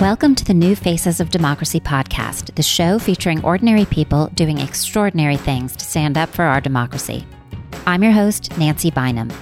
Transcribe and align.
Welcome 0.00 0.34
to 0.34 0.44
the 0.44 0.52
New 0.52 0.76
Faces 0.76 1.20
of 1.20 1.30
Democracy 1.30 1.80
podcast, 1.80 2.54
the 2.54 2.62
show 2.62 2.98
featuring 2.98 3.42
ordinary 3.42 3.86
people 3.86 4.26
doing 4.34 4.58
extraordinary 4.58 5.38
things 5.38 5.74
to 5.74 5.86
stand 5.86 6.18
up 6.18 6.28
for 6.28 6.42
our 6.42 6.60
democracy. 6.60 7.24
I'm 7.86 8.02
your 8.02 8.12
host, 8.12 8.58
Nancy 8.58 8.90
Bynum. 8.90 9.32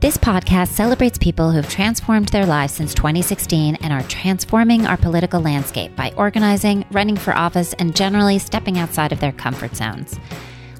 This 0.00 0.16
podcast 0.16 0.68
celebrates 0.68 1.18
people 1.18 1.50
who 1.50 1.58
have 1.58 1.68
transformed 1.68 2.30
their 2.30 2.46
lives 2.46 2.72
since 2.72 2.94
2016 2.94 3.76
and 3.82 3.92
are 3.92 4.02
transforming 4.04 4.86
our 4.86 4.96
political 4.96 5.42
landscape 5.42 5.94
by 5.94 6.14
organizing, 6.16 6.86
running 6.90 7.18
for 7.18 7.36
office, 7.36 7.74
and 7.74 7.94
generally 7.94 8.38
stepping 8.38 8.78
outside 8.78 9.12
of 9.12 9.20
their 9.20 9.32
comfort 9.32 9.76
zones. 9.76 10.18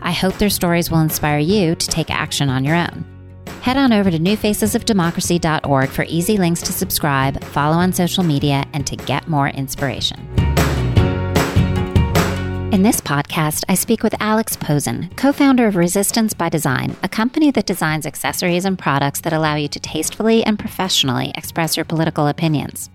I 0.01 0.13
hope 0.13 0.39
their 0.39 0.49
stories 0.49 0.91
will 0.91 1.01
inspire 1.01 1.39
you 1.39 1.75
to 1.75 1.87
take 1.87 2.11
action 2.11 2.49
on 2.49 2.65
your 2.65 2.77
own. 2.77 3.12
Head 3.63 3.77
on 3.77 3.93
over 3.93 4.11
to 4.11 4.19
newfacesofdemocracy.org 4.19 5.89
for 5.89 6.05
easy 6.09 6.37
links 6.37 6.63
to 6.63 6.73
subscribe, 6.73 7.45
follow 7.45 7.77
on 7.77 7.93
social 7.93 8.25
media, 8.25 8.65
and 8.73 8.85
to 8.89 8.97
get 8.97 9.29
more 9.29 9.47
inspiration. 9.47 10.19
In 12.73 12.83
this 12.83 13.01
podcast, 13.01 13.63
I 13.69 13.75
speak 13.77 14.03
with 14.03 14.17
Alex 14.19 14.57
Posen, 14.57 15.11
co 15.15 15.31
founder 15.31 15.69
of 15.69 15.77
Resistance 15.77 16.35
by 16.35 16.49
Design, 16.49 16.97
a 17.05 17.09
company 17.09 17.53
that 17.53 17.67
designs 17.67 18.05
accessories 18.05 18.65
and 18.65 18.77
products 18.77 19.21
that 19.21 19.33
allow 19.33 19.55
you 19.55 19.69
to 19.69 19.79
tastefully 19.79 20.43
and 20.43 20.59
professionally 20.59 21.31
express 21.37 21.77
your 21.77 21.85
political 21.85 22.27
opinions. 22.27 22.91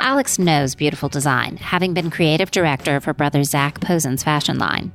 Alex 0.00 0.38
knows 0.38 0.74
beautiful 0.74 1.08
design, 1.08 1.56
having 1.56 1.94
been 1.94 2.10
creative 2.10 2.50
director 2.50 2.94
of 2.94 3.06
her 3.06 3.14
brother 3.14 3.42
Zac 3.42 3.80
Posen's 3.80 4.22
fashion 4.22 4.58
line. 4.58 4.92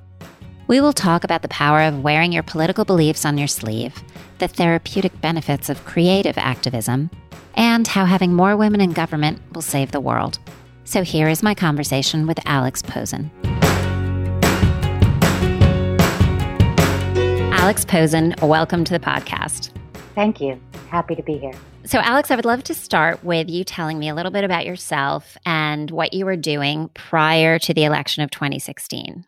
We 0.69 0.81
will 0.81 0.93
talk 0.93 1.23
about 1.23 1.41
the 1.41 1.47
power 1.47 1.81
of 1.81 2.03
wearing 2.03 2.31
your 2.31 2.43
political 2.43 2.85
beliefs 2.85 3.25
on 3.25 3.39
your 3.39 3.47
sleeve, 3.47 4.03
the 4.39 4.47
therapeutic 4.47 5.19
benefits 5.21 5.69
of 5.69 5.85
creative 5.85 6.37
activism, 6.37 7.09
and 7.55 7.87
how 7.87 8.05
having 8.05 8.33
more 8.33 8.57
women 8.57 8.81
in 8.81 8.93
government 8.93 9.41
will 9.53 9.61
save 9.61 9.91
the 9.91 9.99
world. 9.99 10.39
So 10.85 11.03
here 11.03 11.27
is 11.27 11.43
my 11.43 11.53
conversation 11.53 12.25
with 12.25 12.39
Alex 12.45 12.81
Posen. 12.81 13.29
Alex 17.51 17.85
Posen, 17.85 18.33
welcome 18.41 18.83
to 18.85 18.93
the 18.93 18.99
podcast. 18.99 19.69
Thank 20.15 20.41
you. 20.41 20.59
Happy 20.89 21.13
to 21.13 21.21
be 21.21 21.37
here. 21.37 21.53
So, 21.83 21.99
Alex, 21.99 22.31
I 22.31 22.35
would 22.35 22.45
love 22.45 22.63
to 22.63 22.73
start 22.73 23.23
with 23.23 23.49
you 23.49 23.63
telling 23.63 23.99
me 23.99 24.09
a 24.09 24.15
little 24.15 24.31
bit 24.31 24.43
about 24.43 24.65
yourself 24.65 25.37
and 25.45 25.91
what 25.91 26.13
you 26.13 26.25
were 26.25 26.35
doing 26.35 26.89
prior 26.93 27.59
to 27.59 27.73
the 27.73 27.83
election 27.83 28.23
of 28.23 28.31
2016. 28.31 29.25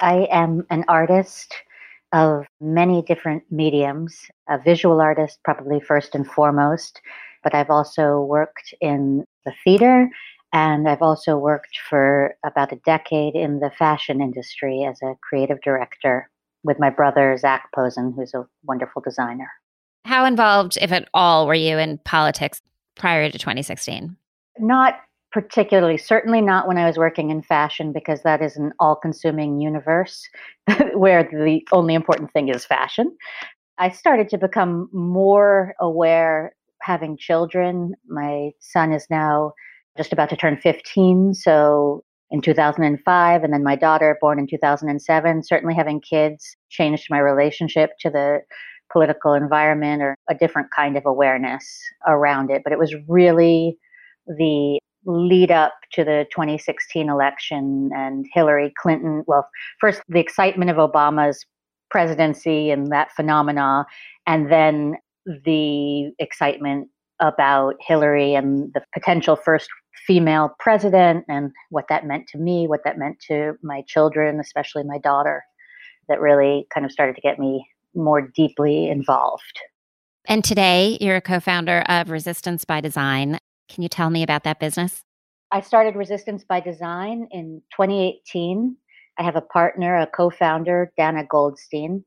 I 0.00 0.28
am 0.30 0.66
an 0.70 0.84
artist 0.88 1.54
of 2.12 2.46
many 2.60 3.02
different 3.02 3.42
mediums, 3.50 4.16
a 4.48 4.58
visual 4.58 5.00
artist, 5.00 5.38
probably 5.44 5.80
first 5.80 6.14
and 6.14 6.26
foremost, 6.26 7.00
but 7.42 7.54
I've 7.54 7.70
also 7.70 8.20
worked 8.20 8.74
in 8.80 9.24
the 9.44 9.52
theater 9.64 10.10
and 10.52 10.88
I've 10.88 11.02
also 11.02 11.36
worked 11.36 11.78
for 11.88 12.34
about 12.44 12.72
a 12.72 12.80
decade 12.86 13.34
in 13.34 13.60
the 13.60 13.70
fashion 13.70 14.22
industry 14.22 14.84
as 14.84 15.00
a 15.02 15.14
creative 15.20 15.60
director 15.60 16.30
with 16.64 16.78
my 16.78 16.90
brother, 16.90 17.36
Zac 17.36 17.70
Posen, 17.74 18.14
who's 18.16 18.34
a 18.34 18.46
wonderful 18.64 19.02
designer. 19.02 19.50
How 20.04 20.24
involved, 20.24 20.78
if 20.80 20.90
at 20.90 21.08
all, 21.12 21.46
were 21.46 21.54
you 21.54 21.78
in 21.78 21.98
politics 21.98 22.62
prior 22.96 23.30
to 23.30 23.38
2016? 23.38 24.16
Not 24.58 24.98
particularly, 25.32 25.98
certainly 25.98 26.40
not 26.40 26.66
when 26.66 26.78
I 26.78 26.86
was 26.86 26.96
working 26.96 27.30
in 27.30 27.42
fashion, 27.42 27.92
because 27.92 28.22
that 28.22 28.42
is 28.42 28.56
an 28.56 28.72
all 28.80 28.96
consuming 28.96 29.60
universe 29.60 30.26
where 30.94 31.22
the 31.22 31.66
only 31.72 31.94
important 31.94 32.32
thing 32.32 32.48
is 32.48 32.64
fashion. 32.64 33.16
I 33.78 33.90
started 33.90 34.28
to 34.30 34.38
become 34.38 34.88
more 34.92 35.74
aware 35.80 36.52
having 36.82 37.16
children. 37.16 37.94
My 38.08 38.50
son 38.60 38.92
is 38.92 39.06
now 39.10 39.52
just 39.96 40.12
about 40.12 40.30
to 40.30 40.36
turn 40.36 40.56
15. 40.56 41.34
So 41.34 42.02
in 42.30 42.40
2005, 42.40 43.44
and 43.44 43.52
then 43.52 43.62
my 43.64 43.76
daughter, 43.76 44.18
born 44.20 44.38
in 44.38 44.46
2007, 44.46 45.42
certainly 45.44 45.74
having 45.74 46.00
kids 46.00 46.56
changed 46.68 47.06
my 47.10 47.18
relationship 47.18 47.90
to 48.00 48.10
the 48.10 48.40
political 48.92 49.34
environment 49.34 50.02
or 50.02 50.14
a 50.30 50.34
different 50.34 50.68
kind 50.74 50.96
of 50.96 51.04
awareness 51.06 51.80
around 52.06 52.50
it. 52.50 52.62
But 52.64 52.72
it 52.72 52.78
was 52.78 52.94
really 53.06 53.78
the 54.26 54.78
lead 55.08 55.50
up 55.50 55.72
to 55.94 56.04
the 56.04 56.26
2016 56.30 57.08
election 57.08 57.90
and 57.94 58.26
Hillary 58.32 58.72
Clinton. 58.80 59.24
Well, 59.26 59.48
first, 59.80 60.02
the 60.06 60.20
excitement 60.20 60.70
of 60.70 60.76
Obama's 60.76 61.44
presidency 61.90 62.70
and 62.70 62.92
that 62.92 63.10
phenomena, 63.16 63.86
and 64.26 64.52
then 64.52 64.96
the 65.24 66.12
excitement 66.18 66.88
about 67.20 67.74
Hillary 67.80 68.34
and 68.34 68.70
the 68.74 68.82
potential 68.92 69.34
first 69.34 69.68
female 70.06 70.54
president 70.58 71.24
and 71.26 71.50
what 71.70 71.86
that 71.88 72.06
meant 72.06 72.28
to 72.28 72.38
me, 72.38 72.68
what 72.68 72.84
that 72.84 72.98
meant 72.98 73.18
to 73.28 73.54
my 73.62 73.82
children, 73.88 74.38
especially 74.38 74.84
my 74.84 74.98
daughter, 74.98 75.42
that 76.08 76.20
really 76.20 76.66
kind 76.72 76.84
of 76.84 76.92
started 76.92 77.14
to 77.14 77.22
get 77.22 77.38
me 77.38 77.66
more 77.94 78.20
deeply 78.20 78.88
involved. 78.88 79.58
And 80.26 80.44
today, 80.44 80.98
you're 81.00 81.16
a 81.16 81.22
co 81.22 81.40
founder 81.40 81.82
of 81.88 82.10
Resistance 82.10 82.66
by 82.66 82.82
Design. 82.82 83.38
Can 83.68 83.82
you 83.82 83.88
tell 83.88 84.10
me 84.10 84.22
about 84.22 84.44
that 84.44 84.60
business? 84.60 85.04
I 85.50 85.60
started 85.60 85.96
Resistance 85.96 86.44
by 86.44 86.60
Design 86.60 87.28
in 87.30 87.62
2018. 87.72 88.76
I 89.18 89.22
have 89.22 89.36
a 89.36 89.40
partner, 89.40 89.96
a 89.96 90.06
co 90.06 90.30
founder, 90.30 90.92
Dana 90.96 91.24
Goldstein. 91.24 92.04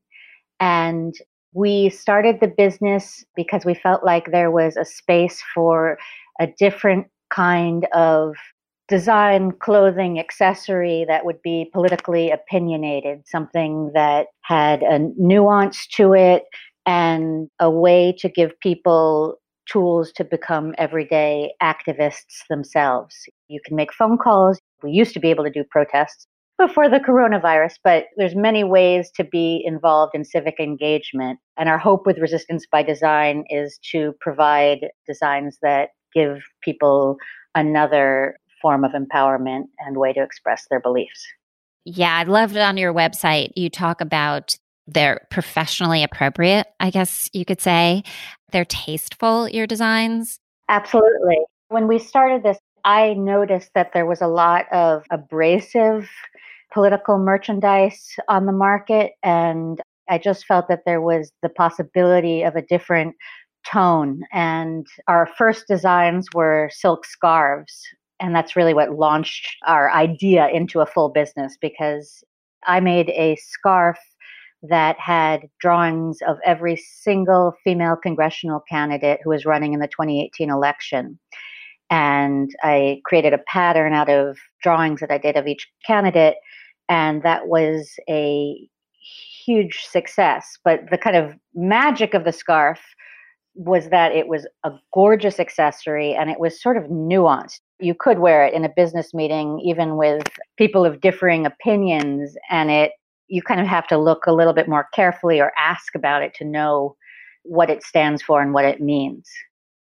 And 0.60 1.14
we 1.52 1.90
started 1.90 2.38
the 2.40 2.48
business 2.48 3.24
because 3.36 3.64
we 3.64 3.74
felt 3.74 4.04
like 4.04 4.30
there 4.30 4.50
was 4.50 4.76
a 4.76 4.84
space 4.84 5.42
for 5.54 5.98
a 6.40 6.46
different 6.58 7.08
kind 7.30 7.86
of 7.92 8.34
design, 8.88 9.52
clothing, 9.52 10.18
accessory 10.18 11.04
that 11.08 11.24
would 11.24 11.40
be 11.42 11.70
politically 11.72 12.30
opinionated, 12.30 13.22
something 13.26 13.90
that 13.94 14.28
had 14.42 14.82
a 14.82 14.98
nuance 15.16 15.86
to 15.88 16.14
it 16.14 16.44
and 16.84 17.48
a 17.58 17.70
way 17.70 18.14
to 18.18 18.28
give 18.28 18.58
people 18.60 19.40
tools 19.70 20.12
to 20.16 20.24
become 20.24 20.74
everyday 20.78 21.52
activists 21.62 22.44
themselves. 22.48 23.14
You 23.48 23.60
can 23.64 23.76
make 23.76 23.92
phone 23.92 24.18
calls. 24.18 24.58
We 24.82 24.90
used 24.90 25.14
to 25.14 25.20
be 25.20 25.30
able 25.30 25.44
to 25.44 25.50
do 25.50 25.64
protests 25.70 26.26
before 26.58 26.88
the 26.88 26.98
coronavirus, 26.98 27.74
but 27.82 28.04
there's 28.16 28.36
many 28.36 28.64
ways 28.64 29.10
to 29.16 29.24
be 29.24 29.62
involved 29.64 30.14
in 30.14 30.24
civic 30.24 30.60
engagement. 30.60 31.38
And 31.56 31.68
our 31.68 31.78
hope 31.78 32.06
with 32.06 32.18
Resistance 32.18 32.66
by 32.70 32.82
Design 32.82 33.44
is 33.48 33.78
to 33.92 34.12
provide 34.20 34.88
designs 35.06 35.58
that 35.62 35.90
give 36.14 36.38
people 36.62 37.16
another 37.54 38.36
form 38.60 38.84
of 38.84 38.92
empowerment 38.92 39.64
and 39.80 39.96
way 39.96 40.12
to 40.12 40.22
express 40.22 40.66
their 40.70 40.80
beliefs. 40.80 41.24
Yeah, 41.84 42.16
I 42.16 42.22
loved 42.22 42.54
it 42.54 42.60
on 42.60 42.76
your 42.76 42.94
website. 42.94 43.50
You 43.56 43.68
talk 43.68 44.00
about 44.00 44.54
they're 44.86 45.26
professionally 45.30 46.02
appropriate, 46.02 46.66
I 46.80 46.90
guess 46.90 47.30
you 47.32 47.44
could 47.44 47.60
say. 47.60 48.02
They're 48.50 48.64
tasteful, 48.64 49.48
your 49.48 49.66
designs. 49.66 50.38
Absolutely. 50.68 51.38
When 51.68 51.88
we 51.88 51.98
started 51.98 52.42
this, 52.42 52.58
I 52.84 53.14
noticed 53.14 53.70
that 53.74 53.92
there 53.92 54.06
was 54.06 54.20
a 54.20 54.26
lot 54.26 54.66
of 54.72 55.04
abrasive 55.10 56.10
political 56.72 57.18
merchandise 57.18 58.16
on 58.28 58.46
the 58.46 58.52
market. 58.52 59.12
And 59.22 59.80
I 60.08 60.18
just 60.18 60.46
felt 60.46 60.68
that 60.68 60.82
there 60.84 61.00
was 61.00 61.30
the 61.42 61.48
possibility 61.48 62.42
of 62.42 62.56
a 62.56 62.62
different 62.62 63.14
tone. 63.66 64.22
And 64.32 64.86
our 65.06 65.28
first 65.38 65.68
designs 65.68 66.26
were 66.34 66.70
silk 66.72 67.04
scarves. 67.04 67.82
And 68.18 68.34
that's 68.34 68.56
really 68.56 68.74
what 68.74 68.98
launched 68.98 69.56
our 69.66 69.90
idea 69.90 70.48
into 70.48 70.80
a 70.80 70.86
full 70.86 71.08
business 71.08 71.56
because 71.60 72.24
I 72.66 72.80
made 72.80 73.10
a 73.10 73.36
scarf 73.36 73.98
that 74.62 74.98
had 74.98 75.48
drawings 75.60 76.18
of 76.26 76.38
every 76.44 76.76
single 76.76 77.54
female 77.64 77.96
congressional 77.96 78.60
candidate 78.68 79.20
who 79.22 79.30
was 79.30 79.44
running 79.44 79.72
in 79.72 79.80
the 79.80 79.88
2018 79.88 80.50
election. 80.50 81.18
And 81.90 82.50
I 82.62 83.00
created 83.04 83.34
a 83.34 83.40
pattern 83.46 83.92
out 83.92 84.08
of 84.08 84.38
drawings 84.62 85.00
that 85.00 85.10
I 85.10 85.18
did 85.18 85.36
of 85.36 85.46
each 85.46 85.68
candidate. 85.86 86.36
And 86.88 87.22
that 87.22 87.48
was 87.48 87.92
a 88.08 88.56
huge 89.44 89.84
success. 89.84 90.58
But 90.64 90.90
the 90.90 90.98
kind 90.98 91.16
of 91.16 91.34
magic 91.54 92.14
of 92.14 92.24
the 92.24 92.32
scarf 92.32 92.80
was 93.54 93.90
that 93.90 94.12
it 94.12 94.28
was 94.28 94.46
a 94.64 94.70
gorgeous 94.94 95.38
accessory 95.38 96.14
and 96.14 96.30
it 96.30 96.40
was 96.40 96.62
sort 96.62 96.76
of 96.76 96.84
nuanced. 96.84 97.60
You 97.80 97.94
could 97.94 98.18
wear 98.18 98.46
it 98.46 98.54
in 98.54 98.64
a 98.64 98.72
business 98.74 99.12
meeting, 99.12 99.60
even 99.60 99.96
with 99.96 100.26
people 100.56 100.84
of 100.86 101.00
differing 101.00 101.44
opinions, 101.44 102.34
and 102.48 102.70
it 102.70 102.92
you 103.32 103.40
kind 103.40 103.62
of 103.62 103.66
have 103.66 103.86
to 103.86 103.96
look 103.96 104.26
a 104.26 104.32
little 104.32 104.52
bit 104.52 104.68
more 104.68 104.86
carefully 104.92 105.40
or 105.40 105.52
ask 105.58 105.94
about 105.94 106.22
it 106.22 106.34
to 106.34 106.44
know 106.44 106.96
what 107.44 107.70
it 107.70 107.82
stands 107.82 108.20
for 108.20 108.42
and 108.42 108.52
what 108.52 108.66
it 108.66 108.78
means. 108.78 109.26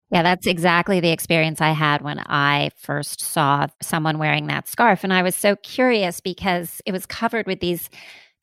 Yeah, 0.09 0.23
that's 0.23 0.47
exactly 0.47 0.99
the 0.99 1.11
experience 1.11 1.61
I 1.61 1.69
had 1.69 2.01
when 2.01 2.19
I 2.25 2.71
first 2.75 3.21
saw 3.21 3.67
someone 3.83 4.17
wearing 4.17 4.47
that 4.47 4.67
scarf. 4.67 5.03
And 5.03 5.13
I 5.13 5.21
was 5.21 5.35
so 5.35 5.55
curious 5.57 6.21
because 6.21 6.81
it 6.87 6.91
was 6.91 7.05
covered 7.05 7.45
with 7.45 7.59
these 7.59 7.91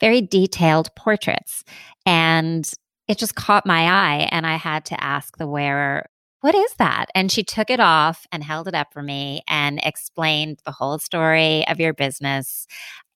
very 0.01 0.21
detailed 0.21 0.95
portraits. 0.95 1.65
And 2.07 2.71
it 3.09 3.19
just 3.19 3.35
caught 3.35 3.67
my 3.67 3.87
eye. 3.89 4.29
And 4.31 4.47
I 4.47 4.55
had 4.55 4.85
to 4.87 5.03
ask 5.03 5.37
the 5.37 5.49
wearer, 5.49 6.07
what 6.43 6.55
is 6.57 6.75
that? 6.75 7.07
And 7.15 7.31
she 7.31 7.45
took 7.45 7.71
it 7.71 7.79
off 7.81 8.27
and 8.33 8.43
held 8.43 8.67
it 8.69 8.75
up 8.75 8.93
for 8.93 9.03
me 9.03 9.43
and 9.49 9.81
explained 9.83 10.61
the 10.65 10.73
whole 10.73 10.99
story 10.99 11.67
of 11.69 11.79
your 11.79 11.95
business. 11.95 12.67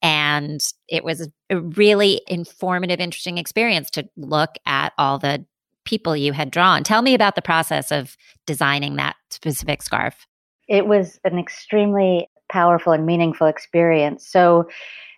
And 0.06 0.64
it 0.86 1.02
was 1.02 1.28
a 1.50 1.60
really 1.60 2.20
informative, 2.28 3.00
interesting 3.00 3.38
experience 3.38 3.90
to 3.90 4.08
look 4.16 4.50
at 4.64 4.92
all 4.98 5.18
the 5.18 5.44
people 5.84 6.16
you 6.16 6.32
had 6.32 6.48
drawn. 6.48 6.84
Tell 6.84 7.02
me 7.02 7.12
about 7.12 7.34
the 7.34 7.42
process 7.42 7.90
of 7.90 8.16
designing 8.46 8.94
that 8.96 9.16
specific 9.30 9.82
scarf. 9.82 10.28
It 10.68 10.86
was 10.86 11.18
an 11.24 11.40
extremely 11.40 12.28
powerful 12.48 12.92
and 12.92 13.04
meaningful 13.04 13.48
experience. 13.48 14.24
So, 14.24 14.68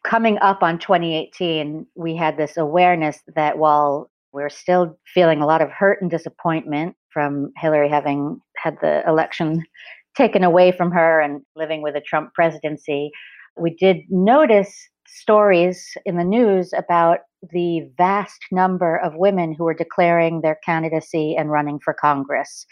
coming 0.04 0.38
up 0.38 0.62
on 0.62 0.78
2018, 0.78 1.86
we 1.94 2.16
had 2.16 2.38
this 2.38 2.56
awareness 2.56 3.18
that 3.36 3.58
while 3.58 4.10
we're 4.32 4.48
still 4.48 4.98
feeling 5.12 5.42
a 5.42 5.46
lot 5.46 5.60
of 5.60 5.70
hurt 5.70 6.00
and 6.00 6.10
disappointment 6.10 6.96
from 7.10 7.52
Hillary 7.58 7.90
having 7.90 8.40
had 8.56 8.78
the 8.80 9.02
election 9.06 9.64
taken 10.16 10.44
away 10.44 10.72
from 10.72 10.90
her 10.92 11.20
and 11.20 11.42
living 11.54 11.82
with 11.82 11.94
a 11.94 12.00
Trump 12.00 12.32
presidency, 12.32 13.10
we 13.58 13.74
did 13.74 13.98
notice 14.08 14.88
stories 15.06 15.96
in 16.04 16.16
the 16.16 16.24
news 16.24 16.72
about 16.76 17.20
the 17.52 17.88
vast 17.96 18.40
number 18.50 18.96
of 18.98 19.14
women 19.16 19.52
who 19.52 19.64
were 19.64 19.74
declaring 19.74 20.40
their 20.40 20.58
candidacy 20.64 21.36
and 21.36 21.50
running 21.50 21.78
for 21.82 21.94
Congress. 21.94 22.66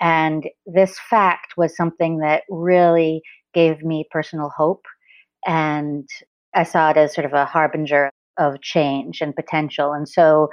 And 0.00 0.46
this 0.66 0.98
fact 0.98 1.54
was 1.56 1.76
something 1.76 2.18
that 2.18 2.42
really 2.50 3.22
gave 3.54 3.82
me 3.82 4.06
personal 4.10 4.50
hope. 4.56 4.84
And 5.46 6.08
I 6.54 6.64
saw 6.64 6.90
it 6.90 6.96
as 6.96 7.14
sort 7.14 7.24
of 7.24 7.32
a 7.32 7.44
harbinger 7.44 8.10
of 8.38 8.60
change 8.60 9.20
and 9.20 9.34
potential. 9.34 9.92
And 9.92 10.08
so 10.08 10.48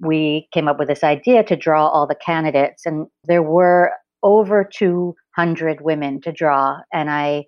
we 0.00 0.48
came 0.52 0.68
up 0.68 0.78
with 0.78 0.88
this 0.88 1.04
idea 1.04 1.42
to 1.44 1.56
draw 1.56 1.88
all 1.88 2.06
the 2.06 2.14
candidates. 2.14 2.86
And 2.86 3.06
there 3.24 3.42
were 3.42 3.92
over 4.22 4.64
200 4.64 5.80
women 5.80 6.20
to 6.22 6.32
draw. 6.32 6.78
And 6.92 7.10
I 7.10 7.44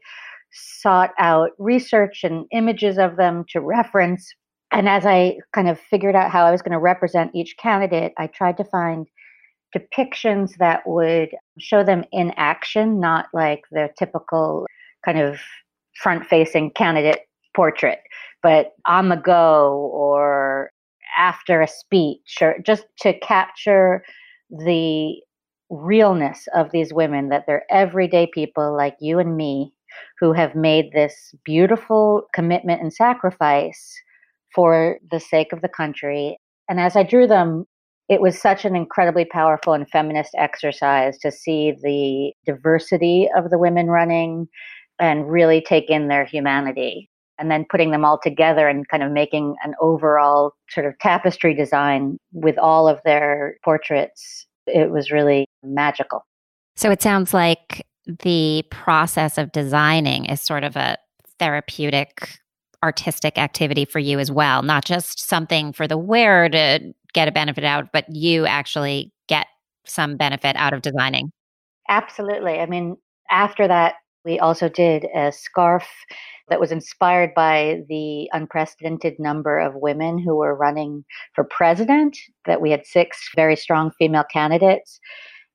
sought 0.53 1.11
out 1.19 1.51
research 1.59 2.25
and 2.25 2.47
images 2.53 2.99
of 2.99 3.17
them 3.17 3.45
to 3.51 3.61
reference. 3.61 4.27
And 4.73 4.89
as 4.89 5.07
I 5.07 5.39
kind 5.55 5.69
of 5.69 5.79
figured 5.79 6.15
out 6.15 6.31
how 6.31 6.45
I 6.45 6.51
was 6.51 6.63
going 6.63 6.73
to 6.73 6.79
represent 6.79 7.35
each 7.35 7.57
candidate, 7.59 8.13
I 8.19 8.27
tried 8.27 8.57
to 8.59 8.65
find 8.65 9.07
depictions 9.77 10.57
that 10.59 10.83
would 10.87 11.31
show 11.59 11.85
them 11.85 12.05
in 12.13 12.33
action, 12.37 13.01
not 13.01 13.27
like 13.33 13.63
the 13.71 13.89
typical 13.99 14.67
kind 15.05 15.19
of 15.19 15.41
front 16.03 16.27
facing 16.27 16.71
candidate 16.71 17.21
portrait, 17.55 18.01
but 18.43 18.73
on 18.87 19.09
the 19.09 19.17
go 19.17 19.91
or 19.93 20.71
after 21.17 21.61
a 21.61 21.69
speech 21.69 22.39
or 22.41 22.57
just 22.65 22.85
to 23.01 23.19
capture 23.21 24.05
the 24.51 25.15
realness 25.71 26.47
of 26.55 26.71
these 26.71 26.93
women 26.95 27.29
that 27.29 27.45
they're 27.47 27.65
everyday 27.71 28.27
people 28.33 28.75
like 28.75 28.97
you 29.01 29.19
and 29.19 29.37
me 29.37 29.73
who 30.19 30.33
have 30.33 30.55
made 30.55 30.93
this 30.93 31.35
beautiful 31.45 32.23
commitment 32.35 32.81
and 32.81 32.93
sacrifice 32.93 33.95
for 34.55 34.99
the 35.11 35.21
sake 35.21 35.53
of 35.53 35.63
the 35.63 35.69
country. 35.69 36.39
And 36.69 36.81
as 36.81 36.97
I 36.97 37.03
drew 37.03 37.27
them, 37.27 37.65
it 38.09 38.21
was 38.21 38.41
such 38.41 38.65
an 38.65 38.75
incredibly 38.75 39.25
powerful 39.27 39.75
and 39.75 39.89
feminist 39.91 40.35
exercise 40.37 41.19
to 41.19 41.31
see 41.31 41.75
the 41.83 42.33
diversity 42.51 43.29
of 43.37 43.51
the 43.51 43.59
women 43.59 43.89
running 43.89 44.49
and 44.99 45.31
really 45.31 45.61
take 45.61 45.91
in 45.91 46.09
their 46.09 46.25
humanity. 46.25 47.11
And 47.41 47.53
then 47.53 47.67
putting 47.71 47.93
them 47.93 48.05
all 48.05 48.19
together 48.21 48.67
and 48.67 48.89
kind 48.89 49.05
of 49.05 49.13
making 49.13 49.55
an 49.63 49.75
overall 49.81 50.55
sort 50.71 50.87
of 50.87 50.99
tapestry 50.99 51.55
design 51.55 52.19
with 52.33 52.59
all 52.59 52.89
of 52.89 52.99
their 53.05 53.59
portraits. 53.65 54.45
It 54.67 54.91
was 54.91 55.13
really 55.13 55.47
magical. 55.63 56.27
So 56.75 56.91
it 56.91 57.01
sounds 57.01 57.33
like 57.33 57.87
the 58.09 58.65
process 58.71 59.39
of 59.39 59.53
designing 59.53 60.25
is 60.25 60.41
sort 60.41 60.65
of 60.65 60.77
a 60.77 60.97
therapeutic 61.39 62.39
artistic 62.83 63.39
activity 63.39 63.85
for 63.85 63.99
you 63.99 64.19
as 64.19 64.31
well, 64.31 64.63
not 64.63 64.85
just 64.85 65.21
something 65.21 65.73
for 65.73 65.87
the 65.87 65.99
wearer 65.99 66.49
to 66.49 66.93
get 67.13 67.29
a 67.29 67.33
benefit 67.33 67.65
out, 67.65 67.91
but 67.93 68.05
you 68.09 68.47
actually 68.47 69.13
get 69.29 69.47
some 69.85 70.17
benefit 70.17 70.57
out 70.57 70.73
of 70.73 70.83
designing. 70.83 71.31
Absolutely. 71.89 72.59
I 72.61 72.67
mean, 72.67 72.97
after 73.31 73.67
that, 73.69 73.95
we 74.25 74.39
also 74.39 74.69
did 74.69 75.07
a 75.15 75.33
scarf 75.33 75.89
that 76.49 76.61
was 76.61 76.73
inspired 76.73 77.35
by 77.35 77.81
the 77.89 78.29
unprecedented 78.33 79.15
number 79.19 79.59
of 79.59 79.75
women 79.75 80.19
who 80.19 80.37
were 80.37 80.55
running 80.55 81.05
for 81.35 81.45
president, 81.45 82.17
that 82.47 82.61
we 82.61 82.71
had 82.71 82.87
six 82.87 83.31
very 83.35 83.57
strong 83.57 83.91
female 83.99 84.25
candidates. 84.33 84.99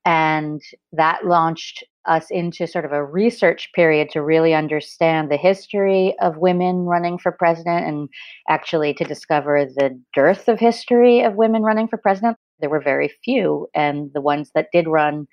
And 0.04 0.60
that 0.92 1.24
launched 1.24 1.84
us 2.06 2.30
into 2.30 2.66
sort 2.66 2.84
of 2.84 2.92
a 2.92 3.04
research 3.04 3.70
period 3.74 4.10
to 4.10 4.22
really 4.22 4.54
understand 4.54 5.30
the 5.30 5.36
history 5.36 6.14
of 6.20 6.36
women 6.36 6.84
running 6.84 7.18
for 7.18 7.32
president 7.32 7.86
and 7.86 8.08
actually 8.48 8.94
to 8.94 9.04
discover 9.04 9.64
the 9.64 9.98
dearth 10.14 10.48
of 10.48 10.58
history 10.58 11.22
of 11.22 11.34
women 11.34 11.62
running 11.62 11.88
for 11.88 11.96
president. 11.96 12.36
There 12.60 12.70
were 12.70 12.80
very 12.80 13.12
few, 13.24 13.68
and 13.74 14.10
the 14.14 14.20
ones 14.20 14.50
that 14.54 14.68
did 14.72 14.86
run 14.86 15.26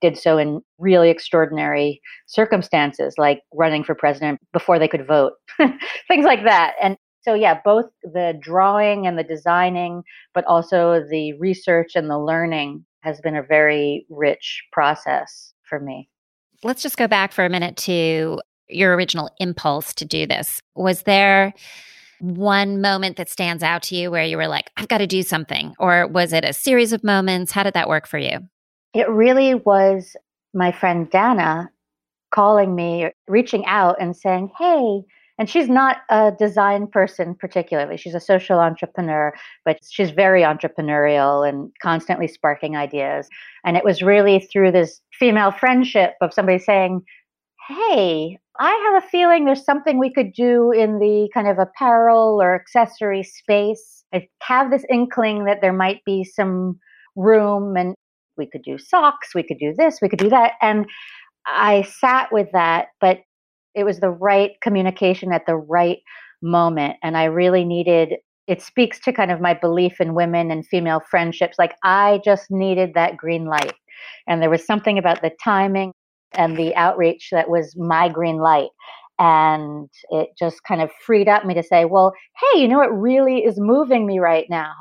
did 0.00 0.18
so 0.18 0.36
in 0.36 0.60
really 0.78 1.08
extraordinary 1.08 2.00
circumstances, 2.26 3.14
like 3.16 3.40
running 3.54 3.84
for 3.84 3.94
president 3.94 4.38
before 4.52 4.78
they 4.78 4.88
could 4.88 5.06
vote, 5.06 5.32
things 6.08 6.24
like 6.24 6.44
that. 6.44 6.74
And 6.82 6.96
so, 7.22 7.32
yeah, 7.32 7.58
both 7.64 7.86
the 8.02 8.38
drawing 8.38 9.06
and 9.06 9.18
the 9.18 9.24
designing, 9.24 10.02
but 10.34 10.44
also 10.44 11.02
the 11.08 11.32
research 11.34 11.92
and 11.94 12.10
the 12.10 12.18
learning 12.18 12.84
has 13.00 13.20
been 13.20 13.36
a 13.36 13.42
very 13.42 14.04
rich 14.10 14.62
process 14.72 15.54
for 15.62 15.80
me. 15.80 16.08
Let's 16.64 16.82
just 16.82 16.96
go 16.96 17.06
back 17.06 17.32
for 17.32 17.44
a 17.44 17.50
minute 17.50 17.76
to 17.78 18.40
your 18.68 18.94
original 18.96 19.30
impulse 19.38 19.92
to 19.94 20.06
do 20.06 20.26
this. 20.26 20.62
Was 20.74 21.02
there 21.02 21.52
one 22.20 22.80
moment 22.80 23.18
that 23.18 23.28
stands 23.28 23.62
out 23.62 23.82
to 23.84 23.94
you 23.94 24.10
where 24.10 24.24
you 24.24 24.38
were 24.38 24.48
like, 24.48 24.70
I've 24.78 24.88
got 24.88 24.98
to 24.98 25.06
do 25.06 25.22
something? 25.22 25.74
Or 25.78 26.06
was 26.06 26.32
it 26.32 26.42
a 26.42 26.54
series 26.54 26.94
of 26.94 27.04
moments? 27.04 27.52
How 27.52 27.64
did 27.64 27.74
that 27.74 27.88
work 27.88 28.06
for 28.06 28.18
you? 28.18 28.38
It 28.94 29.08
really 29.10 29.54
was 29.54 30.16
my 30.54 30.72
friend 30.72 31.10
Dana 31.10 31.70
calling 32.30 32.74
me, 32.74 33.10
reaching 33.28 33.66
out 33.66 33.96
and 34.00 34.16
saying, 34.16 34.50
Hey, 34.58 35.02
and 35.38 35.50
she's 35.50 35.68
not 35.68 35.98
a 36.10 36.32
design 36.38 36.86
person 36.86 37.34
particularly. 37.34 37.96
She's 37.96 38.14
a 38.14 38.20
social 38.20 38.60
entrepreneur, 38.60 39.32
but 39.64 39.78
she's 39.88 40.10
very 40.10 40.42
entrepreneurial 40.42 41.48
and 41.48 41.70
constantly 41.82 42.28
sparking 42.28 42.76
ideas. 42.76 43.28
And 43.64 43.76
it 43.76 43.84
was 43.84 44.02
really 44.02 44.40
through 44.52 44.72
this 44.72 45.00
female 45.18 45.50
friendship 45.50 46.14
of 46.20 46.32
somebody 46.32 46.58
saying, 46.58 47.02
Hey, 47.68 48.38
I 48.60 48.92
have 48.92 49.02
a 49.02 49.08
feeling 49.08 49.44
there's 49.44 49.64
something 49.64 49.98
we 49.98 50.12
could 50.12 50.32
do 50.32 50.70
in 50.70 50.98
the 50.98 51.28
kind 51.34 51.48
of 51.48 51.58
apparel 51.58 52.40
or 52.40 52.54
accessory 52.54 53.24
space. 53.24 54.04
I 54.12 54.28
have 54.42 54.70
this 54.70 54.84
inkling 54.90 55.44
that 55.44 55.60
there 55.60 55.72
might 55.72 56.04
be 56.04 56.22
some 56.22 56.78
room 57.16 57.76
and 57.76 57.94
we 58.36 58.46
could 58.46 58.62
do 58.62 58.78
socks, 58.78 59.34
we 59.34 59.42
could 59.42 59.58
do 59.58 59.74
this, 59.76 59.98
we 60.00 60.08
could 60.08 60.18
do 60.18 60.28
that. 60.28 60.52
And 60.62 60.86
I 61.46 61.82
sat 61.82 62.32
with 62.32 62.48
that, 62.52 62.88
but 63.00 63.20
it 63.74 63.84
was 63.84 64.00
the 64.00 64.10
right 64.10 64.52
communication 64.62 65.32
at 65.32 65.46
the 65.46 65.56
right 65.56 65.98
moment. 66.42 66.96
And 67.02 67.16
I 67.16 67.24
really 67.24 67.64
needed 67.64 68.14
it 68.46 68.60
speaks 68.60 69.00
to 69.00 69.12
kind 69.12 69.30
of 69.30 69.40
my 69.40 69.54
belief 69.54 70.00
in 70.00 70.14
women 70.14 70.50
and 70.50 70.66
female 70.66 71.00
friendships. 71.10 71.58
Like 71.58 71.74
I 71.82 72.20
just 72.24 72.50
needed 72.50 72.92
that 72.94 73.16
green 73.16 73.46
light. 73.46 73.72
And 74.26 74.42
there 74.42 74.50
was 74.50 74.66
something 74.66 74.98
about 74.98 75.22
the 75.22 75.30
timing 75.42 75.92
and 76.32 76.56
the 76.56 76.74
outreach 76.74 77.28
that 77.32 77.48
was 77.48 77.74
my 77.76 78.08
green 78.08 78.38
light. 78.38 78.68
And 79.18 79.88
it 80.10 80.30
just 80.38 80.62
kind 80.64 80.82
of 80.82 80.90
freed 81.06 81.28
up 81.28 81.44
me 81.44 81.54
to 81.54 81.62
say, 81.62 81.84
well, 81.84 82.12
hey, 82.52 82.60
you 82.60 82.68
know 82.68 82.78
what 82.78 82.90
really 82.90 83.38
is 83.38 83.54
moving 83.58 84.06
me 84.06 84.18
right 84.18 84.46
now? 84.50 84.74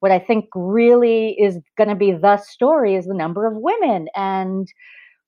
What 0.00 0.12
I 0.12 0.18
think 0.18 0.46
really 0.54 1.36
is 1.40 1.58
going 1.78 1.88
to 1.88 1.94
be 1.94 2.12
the 2.12 2.36
story 2.36 2.96
is 2.96 3.06
the 3.06 3.14
number 3.14 3.46
of 3.46 3.54
women 3.56 4.08
and 4.14 4.68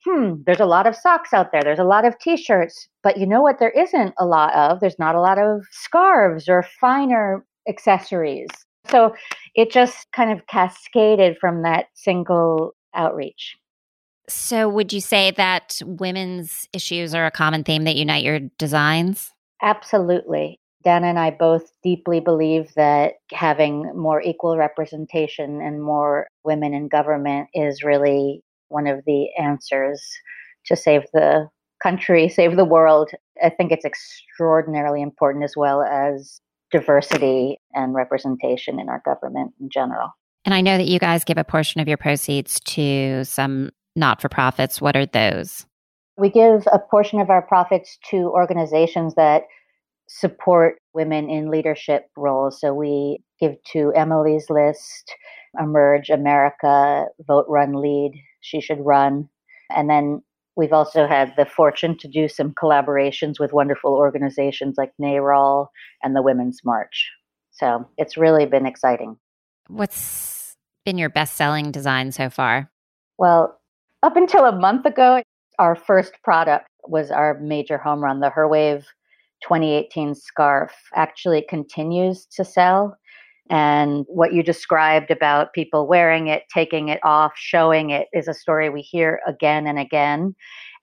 hmm, 0.09 0.35
there's 0.47 0.61
a 0.61 0.67
lot 0.67 0.87
of 0.87 0.97
socks 0.97 1.33
out 1.33 1.53
there. 1.53 1.63
There's 1.63 1.79
a 1.79 1.85
lot 1.85 2.05
of 2.05 2.19
t 2.19 2.37
shirts. 2.37 2.89
But 3.03 3.19
you 3.19 3.27
know 3.27 3.43
what? 3.43 3.59
There 3.59 3.71
isn't 3.71 4.15
a 4.19 4.27
lot 4.27 4.55
of. 4.55 4.81
There's 4.81 4.99
not 4.99 5.15
a 5.15 5.21
lot 5.21 5.39
of 5.39 5.63
scarves 5.71 6.49
or 6.49 6.65
finer 6.81 7.45
accessories. 7.69 8.49
So 8.91 9.15
it 9.55 9.71
just 9.71 10.07
kind 10.13 10.33
of 10.33 10.47
cascaded 10.47 11.37
from 11.39 11.63
that 11.63 11.87
single 11.95 12.75
outreach. 12.95 13.57
So, 14.29 14.69
would 14.69 14.93
you 14.93 15.01
say 15.01 15.31
that 15.33 15.81
women's 15.85 16.69
issues 16.73 17.15
are 17.15 17.27
a 17.27 17.31
common 17.31 17.65
theme 17.65 17.85
that 17.85 17.97
unite 17.97 18.25
your 18.25 18.41
designs? 18.59 19.31
Absolutely. 19.63 20.61
Dana 20.85 21.09
and 21.09 21.19
I 21.19 21.31
both 21.31 21.71
deeply 21.83 22.21
believe 22.21 22.73
that 22.77 23.15
having 23.33 23.91
more 23.97 24.23
equal 24.23 24.57
representation 24.57 25.61
and 25.61 25.83
more 25.83 26.29
women 26.45 26.73
in 26.73 26.89
government 26.89 27.49
is 27.53 27.83
really 27.83 28.43
one 28.69 28.87
of 28.87 29.01
the 29.07 29.29
answers 29.39 30.03
to 30.67 30.77
save 30.77 31.03
the 31.13 31.49
country, 31.83 32.29
save 32.29 32.57
the 32.57 32.65
world. 32.65 33.11
I 33.43 33.51
think 33.51 33.73
it's 33.73 33.85
extraordinarily 33.85 35.03
important 35.03 35.45
as 35.45 35.55
well 35.57 35.83
as 35.83 36.41
diversity 36.71 37.59
and 37.73 37.95
representation 37.95 38.79
in 38.79 38.89
our 38.89 39.03
government 39.05 39.53
in 39.61 39.71
general. 39.73 40.11
And 40.45 40.55
I 40.55 40.61
know 40.61 40.77
that 40.77 40.87
you 40.87 40.99
guys 40.99 41.25
give 41.25 41.39
a 41.39 41.45
portion 41.45 41.81
of 41.81 41.89
your 41.89 41.97
proceeds 41.97 42.61
to 42.61 43.25
some 43.25 43.71
not 43.97 44.21
for 44.21 44.29
profits. 44.29 44.81
What 44.81 44.97
are 44.97 45.07
those? 45.07 45.67
We 46.17 46.31
give 46.31 46.67
a 46.73 46.79
portion 46.79 47.21
of 47.21 47.31
our 47.31 47.43
profits 47.43 47.99
to 48.11 48.31
organizations 48.31 49.15
that 49.15 49.43
support 50.09 50.81
women 50.95 51.29
in 51.29 51.51
leadership 51.51 52.07
roles. 52.17 52.61
So 52.61 52.75
we 52.75 53.23
give 53.41 53.57
to 53.73 53.93
Emily's 53.95 54.47
List, 54.49 55.15
Emerge 55.61 56.11
America, 56.11 57.07
Vote 57.27 57.47
Run 57.49 57.75
Lead, 57.75 58.13
She 58.41 58.61
Should 58.61 58.81
Run. 58.81 59.29
And 59.71 59.89
then 59.89 60.23
we've 60.57 60.73
also 60.73 61.07
had 61.07 61.35
the 61.37 61.47
fortune 61.47 61.97
to 61.99 62.09
do 62.09 62.29
some 62.29 62.53
collaborations 62.53 63.39
with 63.39 63.53
wonderful 63.53 63.93
organizations 63.93 64.77
like 64.77 64.93
NARAL 65.01 65.69
and 66.03 66.17
the 66.17 66.23
Women's 66.23 66.61
March. 66.65 67.11
So 67.51 67.89
it's 67.97 68.17
really 68.17 68.47
been 68.47 68.67
exciting. 68.67 69.17
What's 69.69 70.57
been 70.85 70.99
your 70.99 71.11
best 71.11 71.37
selling 71.37 71.71
design 71.71 72.13
so 72.13 72.31
far? 72.31 72.71
Well, 73.19 73.59
up 74.03 74.17
until 74.17 74.45
a 74.47 74.57
month 74.57 74.87
ago, 74.87 75.23
our 75.59 75.75
first 75.75 76.15
product 76.23 76.67
was 76.87 77.11
our 77.11 77.39
major 77.41 77.79
home 77.79 78.03
run, 78.03 78.21
the 78.21 78.31
Herwave 78.31 78.85
2018 79.43 80.15
scarf. 80.15 80.73
Actually, 80.95 81.45
continues 81.49 82.27
to 82.27 82.45
sell. 82.45 82.97
And 83.51 84.05
what 84.09 84.33
you 84.33 84.43
described 84.43 85.11
about 85.11 85.53
people 85.53 85.87
wearing 85.87 86.29
it, 86.29 86.43
taking 86.53 86.89
it 86.89 87.01
off, 87.03 87.33
showing 87.37 87.91
it 87.91 88.09
is 88.13 88.29
a 88.29 88.35
story 88.35 88.69
we 88.69 88.83
hear 88.83 89.21
again 89.27 89.67
and 89.67 89.79
again. 89.79 90.35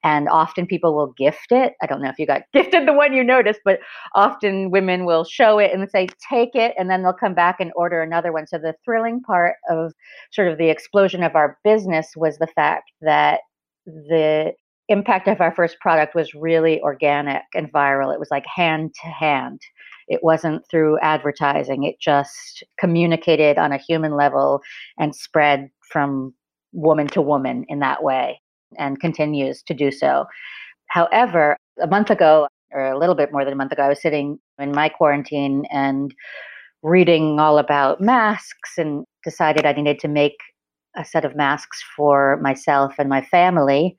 And 0.03 0.29
often 0.29 0.67
people 0.67 0.95
will 0.95 1.13
gift 1.17 1.51
it. 1.51 1.73
I 1.81 1.87
don't 1.87 2.01
know 2.01 2.09
if 2.09 2.19
you 2.19 2.27
got 2.27 2.43
gifted 2.53 2.87
the 2.87 2.93
one 2.93 3.13
you 3.13 3.23
noticed, 3.23 3.61
but 3.65 3.79
often 4.13 4.69
women 4.69 5.05
will 5.05 5.23
show 5.23 5.57
it 5.57 5.71
and 5.73 5.89
say, 5.89 6.07
take 6.29 6.53
it, 6.53 6.75
and 6.77 6.89
then 6.89 7.01
they'll 7.01 7.13
come 7.13 7.33
back 7.33 7.59
and 7.59 7.71
order 7.75 8.01
another 8.01 8.31
one. 8.31 8.45
So 8.47 8.57
the 8.57 8.75
thrilling 8.83 9.21
part 9.21 9.55
of 9.69 9.93
sort 10.31 10.47
of 10.47 10.57
the 10.57 10.69
explosion 10.69 11.23
of 11.23 11.35
our 11.35 11.57
business 11.63 12.11
was 12.15 12.37
the 12.37 12.47
fact 12.47 12.91
that 13.01 13.41
the 13.85 14.53
impact 14.89 15.27
of 15.27 15.41
our 15.41 15.53
first 15.53 15.79
product 15.79 16.13
was 16.15 16.33
really 16.33 16.79
organic 16.81 17.43
and 17.53 17.71
viral. 17.71 18.13
It 18.13 18.19
was 18.19 18.29
like 18.31 18.45
hand 18.45 18.93
to 19.01 19.07
hand. 19.07 19.61
It 20.07 20.23
wasn't 20.23 20.63
through 20.69 20.99
advertising. 20.99 21.83
It 21.83 21.99
just 21.99 22.63
communicated 22.79 23.57
on 23.57 23.71
a 23.71 23.77
human 23.77 24.15
level 24.15 24.61
and 24.99 25.15
spread 25.15 25.69
from 25.91 26.33
woman 26.73 27.07
to 27.07 27.21
woman 27.21 27.65
in 27.69 27.79
that 27.79 28.03
way 28.03 28.41
and 28.77 28.99
continues 28.99 29.63
to 29.63 29.73
do 29.73 29.91
so. 29.91 30.25
However, 30.87 31.57
a 31.81 31.87
month 31.87 32.09
ago, 32.09 32.47
or 32.71 32.91
a 32.91 32.97
little 32.97 33.15
bit 33.15 33.31
more 33.31 33.43
than 33.43 33.53
a 33.53 33.57
month 33.57 33.71
ago, 33.71 33.83
I 33.83 33.89
was 33.89 34.01
sitting 34.01 34.39
in 34.59 34.71
my 34.71 34.89
quarantine 34.89 35.65
and 35.71 36.13
reading 36.83 37.39
all 37.39 37.57
about 37.57 38.01
masks 38.01 38.77
and 38.77 39.05
decided 39.23 39.65
I 39.65 39.73
needed 39.73 39.99
to 39.99 40.07
make 40.07 40.37
a 40.95 41.03
set 41.03 41.25
of 41.25 41.35
masks 41.35 41.83
for 41.95 42.37
myself 42.41 42.95
and 42.99 43.09
my 43.09 43.21
family. 43.21 43.97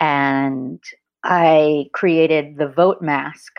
And 0.00 0.82
I 1.24 1.86
created 1.94 2.58
the 2.58 2.68
Vote 2.68 3.00
mask, 3.00 3.52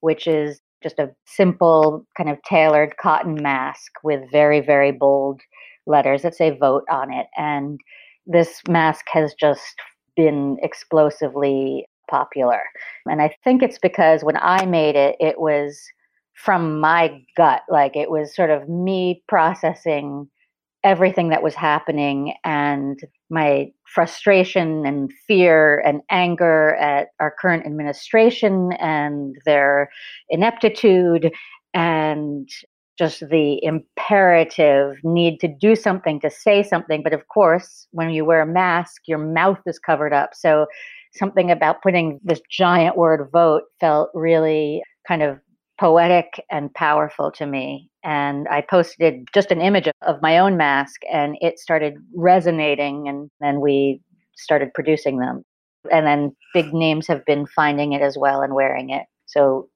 which 0.00 0.26
is 0.26 0.60
just 0.82 0.98
a 0.98 1.10
simple, 1.26 2.06
kind 2.16 2.30
of 2.30 2.38
tailored 2.42 2.96
cotton 3.00 3.34
mask 3.42 3.92
with 4.02 4.30
very, 4.30 4.60
very 4.60 4.92
bold 4.92 5.40
letters 5.86 6.22
that 6.22 6.34
say 6.34 6.50
vote 6.50 6.84
on 6.90 7.12
it. 7.12 7.26
And 7.36 7.80
this 8.26 8.60
mask 8.68 9.06
has 9.12 9.34
just 9.34 9.74
been 10.16 10.58
explosively 10.62 11.86
popular. 12.10 12.60
And 13.06 13.22
I 13.22 13.34
think 13.44 13.62
it's 13.62 13.78
because 13.78 14.22
when 14.24 14.36
I 14.36 14.66
made 14.66 14.96
it, 14.96 15.16
it 15.20 15.40
was 15.40 15.80
from 16.34 16.80
my 16.80 17.20
gut. 17.36 17.62
Like 17.68 17.96
it 17.96 18.10
was 18.10 18.34
sort 18.34 18.50
of 18.50 18.68
me 18.68 19.22
processing 19.28 20.28
everything 20.84 21.30
that 21.30 21.42
was 21.42 21.54
happening 21.54 22.34
and 22.44 23.00
my 23.30 23.70
frustration 23.94 24.84
and 24.86 25.10
fear 25.26 25.80
and 25.80 26.02
anger 26.10 26.74
at 26.76 27.08
our 27.20 27.34
current 27.40 27.66
administration 27.66 28.72
and 28.74 29.36
their 29.44 29.88
ineptitude 30.28 31.32
and 31.74 32.48
just 32.98 33.20
the 33.30 33.62
imperative 33.62 34.96
need 35.04 35.38
to 35.38 35.48
do 35.48 35.76
something, 35.76 36.20
to 36.20 36.28
say 36.28 36.62
something. 36.62 37.02
But 37.02 37.12
of 37.12 37.28
course, 37.28 37.86
when 37.92 38.10
you 38.10 38.24
wear 38.24 38.42
a 38.42 38.46
mask, 38.46 39.02
your 39.06 39.18
mouth 39.18 39.60
is 39.66 39.78
covered 39.78 40.12
up. 40.12 40.30
So 40.34 40.66
something 41.14 41.50
about 41.50 41.82
putting 41.82 42.18
this 42.24 42.40
giant 42.50 42.96
word 42.96 43.28
vote 43.32 43.62
felt 43.80 44.10
really 44.14 44.82
kind 45.06 45.22
of 45.22 45.38
poetic 45.78 46.44
and 46.50 46.72
powerful 46.74 47.30
to 47.32 47.46
me. 47.46 47.90
And 48.04 48.48
I 48.48 48.62
posted 48.62 49.28
just 49.32 49.50
an 49.50 49.60
image 49.60 49.88
of 50.02 50.22
my 50.22 50.38
own 50.38 50.56
mask 50.56 51.02
and 51.12 51.36
it 51.40 51.58
started 51.58 51.94
resonating. 52.14 53.08
And 53.08 53.30
then 53.40 53.60
we 53.60 54.00
started 54.36 54.74
producing 54.74 55.18
them. 55.18 55.42
And 55.92 56.06
then 56.06 56.36
big 56.54 56.72
names 56.74 57.06
have 57.06 57.24
been 57.24 57.46
finding 57.46 57.92
it 57.92 58.02
as 58.02 58.16
well 58.18 58.42
and 58.42 58.54
wearing 58.54 58.90
it. 58.90 59.04
So 59.26 59.68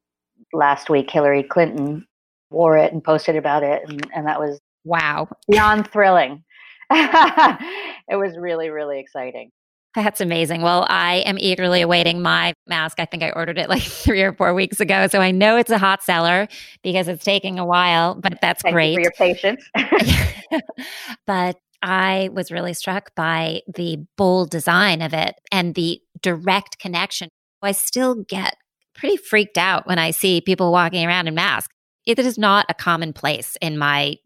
last 0.53 0.91
week, 0.91 1.11
Hillary 1.11 1.43
Clinton 1.43 2.07
wore 2.53 2.77
it 2.77 2.93
and 2.93 3.03
posted 3.03 3.37
about 3.37 3.63
it, 3.63 3.83
and, 3.89 4.07
and 4.15 4.27
that 4.27 4.41
was 4.41 4.61
wow 4.85 5.29
beyond 5.51 5.91
thrilling. 5.91 6.45
it 6.91 8.17
was 8.17 8.37
really 8.39 8.69
really 8.69 9.01
exciting. 9.01 9.51
That's 9.95 10.21
amazing. 10.21 10.63
Well, 10.63 10.87
I 10.89 11.17
am 11.27 11.39
eagerly 11.39 11.83
awaiting 11.83 12.23
my 12.23 12.55
mask. 12.67 12.99
I 12.99 13.05
think 13.05 13.23
I 13.23 13.31
ordered 13.31 13.59
it 13.59 13.69
like 13.69 13.83
three 13.83 14.23
or 14.23 14.33
four 14.33 14.55
weeks 14.55 14.81
ago. 14.81 15.07
So 15.09 15.21
I 15.21 15.31
know 15.31 15.57
it's 15.57 15.71
a 15.71 15.79
hot 15.79 16.03
seller 16.03 16.49
because 16.83 17.09
it's 17.09 17.25
taking 17.25 17.59
a 17.59 17.67
while, 17.67 18.15
but 18.15 18.39
that's 18.41 18.63
Thank 18.63 18.75
great. 18.75 18.95
for 18.95 19.01
your 19.01 19.13
patience. 19.13 19.63
but 21.27 21.57
I 21.83 22.31
was 22.33 22.51
really 22.51 22.75
struck 22.75 23.15
by 23.15 23.61
the 23.75 23.99
bold 24.17 24.51
design 24.51 25.03
of 25.03 25.13
it 25.13 25.35
and 25.51 25.75
the 25.75 26.01
direct 26.23 26.79
connection. 26.79 27.29
I 27.61 27.73
still 27.73 28.15
get 28.15 28.57
pretty 28.95 29.17
freaked 29.17 29.59
out 29.59 29.87
when 29.87 29.99
I 29.99 30.11
see 30.11 30.41
people 30.41 30.73
walking 30.73 31.07
around 31.07 31.29
in 31.29 31.35
masks 31.35 31.73
it 32.07 32.19
is 32.19 32.39
not 32.39 32.67
a 32.69 32.75
commonplace 32.75 33.57
in 33.61 33.79
my 33.79 34.17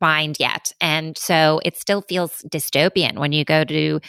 mind 0.00 0.36
yet. 0.38 0.72
And 0.80 1.16
so 1.16 1.60
it 1.64 1.76
still 1.76 2.02
feels 2.02 2.44
dystopian 2.48 3.18
when 3.18 3.32
you 3.32 3.44
go 3.44 3.64
to 3.64 4.00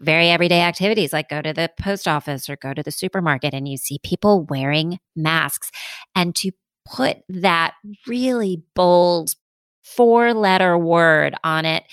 very 0.00 0.28
everyday 0.28 0.60
activities 0.60 1.12
like 1.12 1.28
go 1.28 1.40
to 1.40 1.52
the 1.52 1.70
post 1.80 2.06
office 2.08 2.48
or 2.48 2.56
go 2.56 2.74
to 2.74 2.82
the 2.82 2.90
supermarket 2.90 3.54
and 3.54 3.68
you 3.68 3.76
see 3.76 3.98
people 4.02 4.44
wearing 4.44 4.98
masks. 5.16 5.70
And 6.14 6.34
to 6.36 6.50
put 6.84 7.18
that 7.28 7.74
really 8.06 8.62
bold 8.74 9.34
four 9.82 10.34
letter 10.34 10.76
word 10.76 11.34
on 11.44 11.64
it 11.64 11.84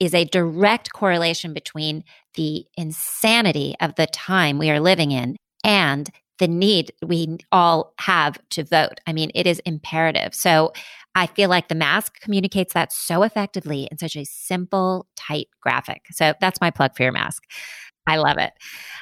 is 0.00 0.14
a 0.14 0.24
direct 0.24 0.92
correlation 0.92 1.52
between 1.52 2.04
the 2.34 2.64
insanity 2.76 3.74
of 3.80 3.94
the 3.96 4.06
time 4.06 4.58
we 4.58 4.70
are 4.70 4.80
living 4.80 5.12
in 5.12 5.36
and 5.62 6.10
the 6.38 6.48
need 6.48 6.90
we 7.04 7.36
all 7.52 7.92
have 7.98 8.38
to 8.48 8.64
vote. 8.64 8.98
I 9.06 9.12
mean, 9.12 9.30
it 9.34 9.46
is 9.46 9.60
imperative. 9.60 10.34
So 10.34 10.72
I 11.14 11.26
feel 11.26 11.50
like 11.50 11.68
the 11.68 11.74
mask 11.74 12.20
communicates 12.20 12.72
that 12.74 12.92
so 12.92 13.22
effectively 13.22 13.88
in 13.90 13.98
such 13.98 14.16
a 14.16 14.24
simple, 14.24 15.06
tight 15.16 15.48
graphic. 15.60 16.02
So 16.12 16.34
that's 16.40 16.60
my 16.60 16.70
plug 16.70 16.96
for 16.96 17.02
your 17.02 17.12
mask. 17.12 17.44
I 18.06 18.16
love 18.16 18.38
it. 18.38 18.52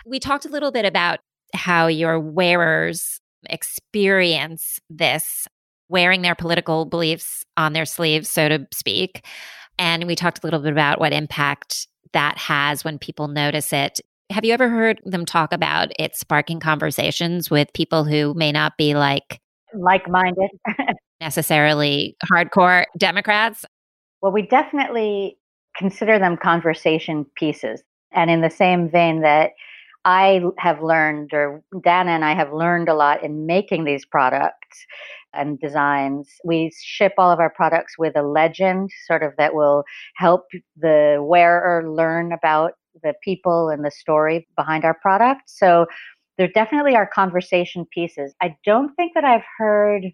We 0.06 0.18
talked 0.18 0.44
a 0.44 0.48
little 0.50 0.70
bit 0.70 0.84
about 0.84 1.20
how 1.54 1.86
your 1.86 2.18
wearers 2.18 3.20
experience 3.48 4.80
this 4.90 5.46
wearing 5.88 6.22
their 6.22 6.34
political 6.34 6.84
beliefs 6.84 7.44
on 7.56 7.72
their 7.72 7.86
sleeves, 7.86 8.28
so 8.28 8.48
to 8.48 8.66
speak. 8.72 9.24
And 9.78 10.04
we 10.06 10.14
talked 10.14 10.42
a 10.42 10.46
little 10.46 10.60
bit 10.60 10.72
about 10.72 11.00
what 11.00 11.12
impact 11.12 11.86
that 12.12 12.36
has 12.36 12.84
when 12.84 12.98
people 12.98 13.28
notice 13.28 13.72
it. 13.72 14.00
Have 14.30 14.44
you 14.44 14.52
ever 14.52 14.68
heard 14.68 15.00
them 15.04 15.24
talk 15.24 15.52
about 15.52 15.90
it 15.98 16.14
sparking 16.14 16.60
conversations 16.60 17.50
with 17.50 17.72
people 17.72 18.04
who 18.04 18.34
may 18.34 18.52
not 18.52 18.76
be 18.76 18.94
like 18.94 19.40
like 19.74 20.08
minded, 20.08 20.50
necessarily 21.20 22.16
hardcore 22.30 22.84
Democrats? 22.96 23.64
Well, 24.22 24.32
we 24.32 24.42
definitely 24.42 25.38
consider 25.76 26.18
them 26.18 26.36
conversation 26.36 27.24
pieces. 27.36 27.82
And 28.12 28.30
in 28.30 28.40
the 28.40 28.50
same 28.50 28.90
vein 28.90 29.20
that 29.22 29.52
I 30.04 30.40
have 30.58 30.82
learned, 30.82 31.32
or 31.32 31.62
Dana 31.82 32.12
and 32.12 32.24
I 32.24 32.34
have 32.34 32.52
learned 32.52 32.88
a 32.88 32.94
lot 32.94 33.22
in 33.22 33.46
making 33.46 33.84
these 33.84 34.06
products 34.06 34.86
and 35.34 35.60
designs. 35.60 36.28
We 36.44 36.72
ship 36.82 37.12
all 37.18 37.30
of 37.30 37.40
our 37.40 37.50
products 37.50 37.98
with 37.98 38.16
a 38.16 38.22
legend, 38.22 38.90
sort 39.06 39.22
of 39.22 39.34
that 39.36 39.54
will 39.54 39.84
help 40.14 40.46
the 40.76 41.18
wearer 41.20 41.88
learn 41.90 42.32
about 42.32 42.72
the 43.02 43.14
people 43.22 43.68
and 43.68 43.84
the 43.84 43.90
story 43.90 44.48
behind 44.56 44.84
our 44.84 44.94
product. 44.94 45.42
So 45.46 45.86
there 46.38 46.48
definitely 46.48 46.94
are 46.94 47.06
conversation 47.06 47.84
pieces. 47.92 48.34
I 48.40 48.56
don't 48.64 48.94
think 48.94 49.12
that 49.14 49.24
I've 49.24 49.44
heard 49.58 50.04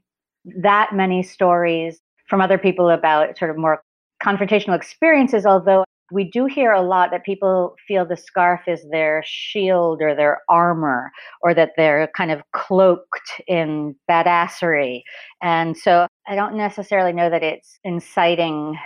that 0.63 0.95
many 0.95 1.23
stories 1.23 2.01
from 2.29 2.41
other 2.41 2.59
people 2.59 2.89
about 2.91 3.39
sort 3.39 3.51
of 3.51 3.59
more 3.59 3.83
confrontational 4.23 4.75
experiences, 4.75 5.45
although 5.45 5.85
we 6.13 6.25
do 6.25 6.47
hear 6.47 6.73
a 6.73 6.83
lot 6.83 7.11
that 7.11 7.25
people 7.25 7.75
feel 7.87 8.07
the 8.07 8.17
scarf 8.17 8.63
is 8.67 8.85
their 8.91 9.23
shield 9.27 10.01
or 10.03 10.15
their 10.15 10.41
armor, 10.49 11.11
or 11.43 11.55
that 11.55 11.73
they're 11.77 12.09
kind 12.17 12.31
of 12.31 12.43
cloaked 12.53 13.43
in 13.47 13.95
badassery. 14.11 15.03
And 15.43 15.77
so 15.77 16.07
I 16.27 16.35
don't 16.35 16.57
necessarily 16.57 17.13
know 17.13 17.31
that 17.31 17.43
it's 17.43 17.79
inciting 17.85 18.79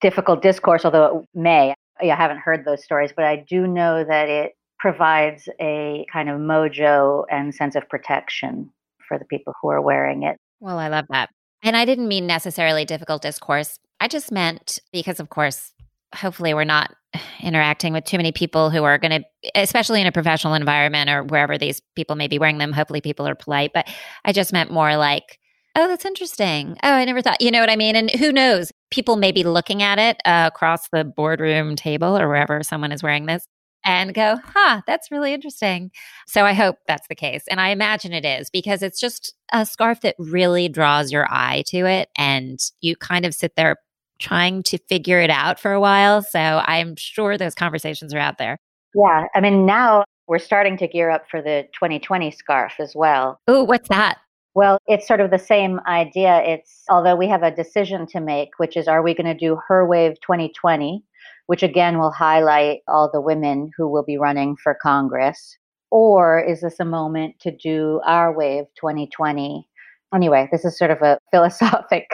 difficult 0.00 0.42
discourse, 0.42 0.84
although 0.84 1.18
it 1.18 1.38
may. 1.38 1.74
I 2.00 2.06
haven't 2.06 2.38
heard 2.38 2.64
those 2.64 2.82
stories, 2.82 3.12
but 3.14 3.24
I 3.24 3.44
do 3.48 3.66
know 3.66 4.04
that 4.04 4.28
it 4.28 4.52
provides 4.80 5.48
a 5.60 6.06
kind 6.10 6.30
of 6.30 6.40
mojo 6.40 7.24
and 7.30 7.54
sense 7.54 7.76
of 7.76 7.88
protection 7.88 8.70
for 9.06 9.18
the 9.18 9.26
people 9.26 9.52
who 9.60 9.68
are 9.68 9.82
wearing 9.82 10.22
it. 10.22 10.38
Well, 10.58 10.78
I 10.78 10.88
love 10.88 11.04
that. 11.10 11.28
And 11.62 11.76
I 11.76 11.84
didn't 11.84 12.08
mean 12.08 12.26
necessarily 12.26 12.86
difficult 12.86 13.20
discourse. 13.20 13.78
I 14.00 14.08
just 14.08 14.32
meant 14.32 14.78
because, 14.92 15.20
of 15.20 15.28
course, 15.28 15.72
hopefully 16.14 16.54
we're 16.54 16.64
not 16.64 16.94
interacting 17.42 17.92
with 17.92 18.04
too 18.04 18.16
many 18.16 18.32
people 18.32 18.70
who 18.70 18.82
are 18.82 18.96
going 18.96 19.22
to, 19.22 19.50
especially 19.54 20.00
in 20.00 20.06
a 20.06 20.12
professional 20.12 20.54
environment 20.54 21.10
or 21.10 21.24
wherever 21.24 21.58
these 21.58 21.82
people 21.94 22.16
may 22.16 22.28
be 22.28 22.38
wearing 22.38 22.58
them. 22.58 22.72
Hopefully 22.72 23.02
people 23.02 23.28
are 23.28 23.34
polite. 23.34 23.72
But 23.74 23.86
I 24.24 24.32
just 24.32 24.52
meant 24.52 24.70
more 24.70 24.96
like, 24.96 25.38
oh, 25.76 25.88
that's 25.88 26.06
interesting. 26.06 26.78
Oh, 26.82 26.92
I 26.92 27.04
never 27.04 27.20
thought, 27.20 27.42
you 27.42 27.50
know 27.50 27.60
what 27.60 27.70
I 27.70 27.76
mean? 27.76 27.96
And 27.96 28.10
who 28.10 28.32
knows? 28.32 28.72
People 28.90 29.16
may 29.16 29.30
be 29.30 29.44
looking 29.44 29.82
at 29.82 29.98
it 29.98 30.16
uh, 30.24 30.50
across 30.52 30.88
the 30.88 31.04
boardroom 31.04 31.76
table 31.76 32.16
or 32.16 32.26
wherever 32.28 32.62
someone 32.62 32.92
is 32.92 33.02
wearing 33.02 33.26
this 33.26 33.46
and 33.84 34.14
go, 34.14 34.38
huh, 34.44 34.82
that's 34.86 35.10
really 35.10 35.32
interesting. 35.32 35.90
So 36.26 36.44
I 36.44 36.52
hope 36.52 36.76
that's 36.86 37.08
the 37.08 37.14
case. 37.14 37.44
And 37.48 37.60
I 37.60 37.70
imagine 37.70 38.12
it 38.12 38.24
is 38.24 38.50
because 38.50 38.82
it's 38.82 39.00
just 39.00 39.34
a 39.52 39.64
scarf 39.64 40.00
that 40.02 40.16
really 40.18 40.68
draws 40.68 41.10
your 41.10 41.26
eye 41.30 41.64
to 41.68 41.86
it. 41.86 42.08
And 42.16 42.58
you 42.80 42.96
kind 42.96 43.24
of 43.24 43.34
sit 43.34 43.56
there 43.56 43.76
trying 44.18 44.62
to 44.64 44.78
figure 44.88 45.20
it 45.20 45.30
out 45.30 45.58
for 45.58 45.72
a 45.72 45.80
while. 45.80 46.22
So 46.22 46.38
I'm 46.38 46.94
sure 46.96 47.38
those 47.38 47.54
conversations 47.54 48.12
are 48.12 48.18
out 48.18 48.38
there. 48.38 48.58
Yeah. 48.94 49.26
I 49.34 49.40
mean, 49.40 49.66
now 49.66 50.04
we're 50.28 50.38
starting 50.38 50.76
to 50.78 50.86
gear 50.86 51.10
up 51.10 51.24
for 51.30 51.40
the 51.40 51.66
2020 51.72 52.30
scarf 52.30 52.74
as 52.78 52.94
well. 52.94 53.40
Oh, 53.48 53.64
what's 53.64 53.88
that? 53.88 54.18
Well, 54.54 54.78
it's 54.86 55.06
sort 55.06 55.20
of 55.20 55.30
the 55.30 55.38
same 55.38 55.80
idea. 55.86 56.42
It's 56.42 56.82
although 56.88 57.14
we 57.14 57.28
have 57.28 57.42
a 57.42 57.54
decision 57.54 58.06
to 58.08 58.20
make, 58.20 58.50
which 58.58 58.76
is 58.76 58.88
are 58.88 59.02
we 59.02 59.14
going 59.14 59.26
to 59.26 59.34
do 59.34 59.58
Her 59.68 59.86
Wave 59.86 60.14
2020, 60.22 61.04
which 61.46 61.62
again 61.62 61.98
will 61.98 62.10
highlight 62.10 62.80
all 62.88 63.08
the 63.12 63.20
women 63.20 63.70
who 63.76 63.88
will 63.88 64.02
be 64.02 64.18
running 64.18 64.56
for 64.56 64.76
Congress, 64.82 65.56
or 65.90 66.40
is 66.40 66.62
this 66.62 66.80
a 66.80 66.84
moment 66.84 67.38
to 67.40 67.50
do 67.56 68.00
Our 68.04 68.32
Wave 68.32 68.64
2020? 68.80 69.66
Anyway, 70.12 70.48
this 70.50 70.64
is 70.64 70.76
sort 70.76 70.90
of 70.90 71.00
a 71.02 71.18
philosophic 71.30 72.08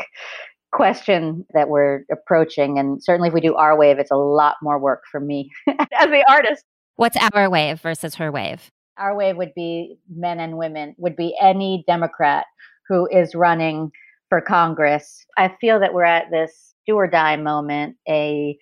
question 0.73 1.47
that 1.55 1.71
we're 1.71 2.03
approaching. 2.13 2.79
And 2.79 3.03
certainly 3.03 3.29
if 3.29 3.35
we 3.35 3.41
do 3.41 3.55
Our 3.55 3.79
Wave, 3.79 3.99
it's 3.99 4.11
a 4.11 4.17
lot 4.17 4.57
more 4.63 4.79
work 4.79 5.05
for 5.11 5.21
me 5.21 5.51
as 5.69 6.09
the 6.09 6.25
artist. 6.29 6.63
What's 6.97 7.17
Our 7.33 7.49
Wave 7.49 7.81
versus 7.81 8.17
Her 8.17 8.31
Wave? 8.31 8.71
Our 8.99 9.15
way 9.15 9.33
would 9.33 9.53
be 9.55 9.99
men 10.15 10.41
and 10.41 10.59
women, 10.59 10.95
would 10.99 11.17
be 11.17 11.37
any 11.41 11.85
Democrat 11.87 12.47
who 12.89 13.09
is 13.11 13.35
running 13.35 13.91
for 14.29 14.41
Congress. 14.41 15.25
I 15.37 15.55
feel 15.61 15.79
that 15.81 15.95
we're 15.95 16.05
at 16.05 16.31
this 16.31 16.75
do 16.87 16.97
or 16.97 17.07
die 17.07 17.37
moment, 17.37 17.97
a 18.09 18.57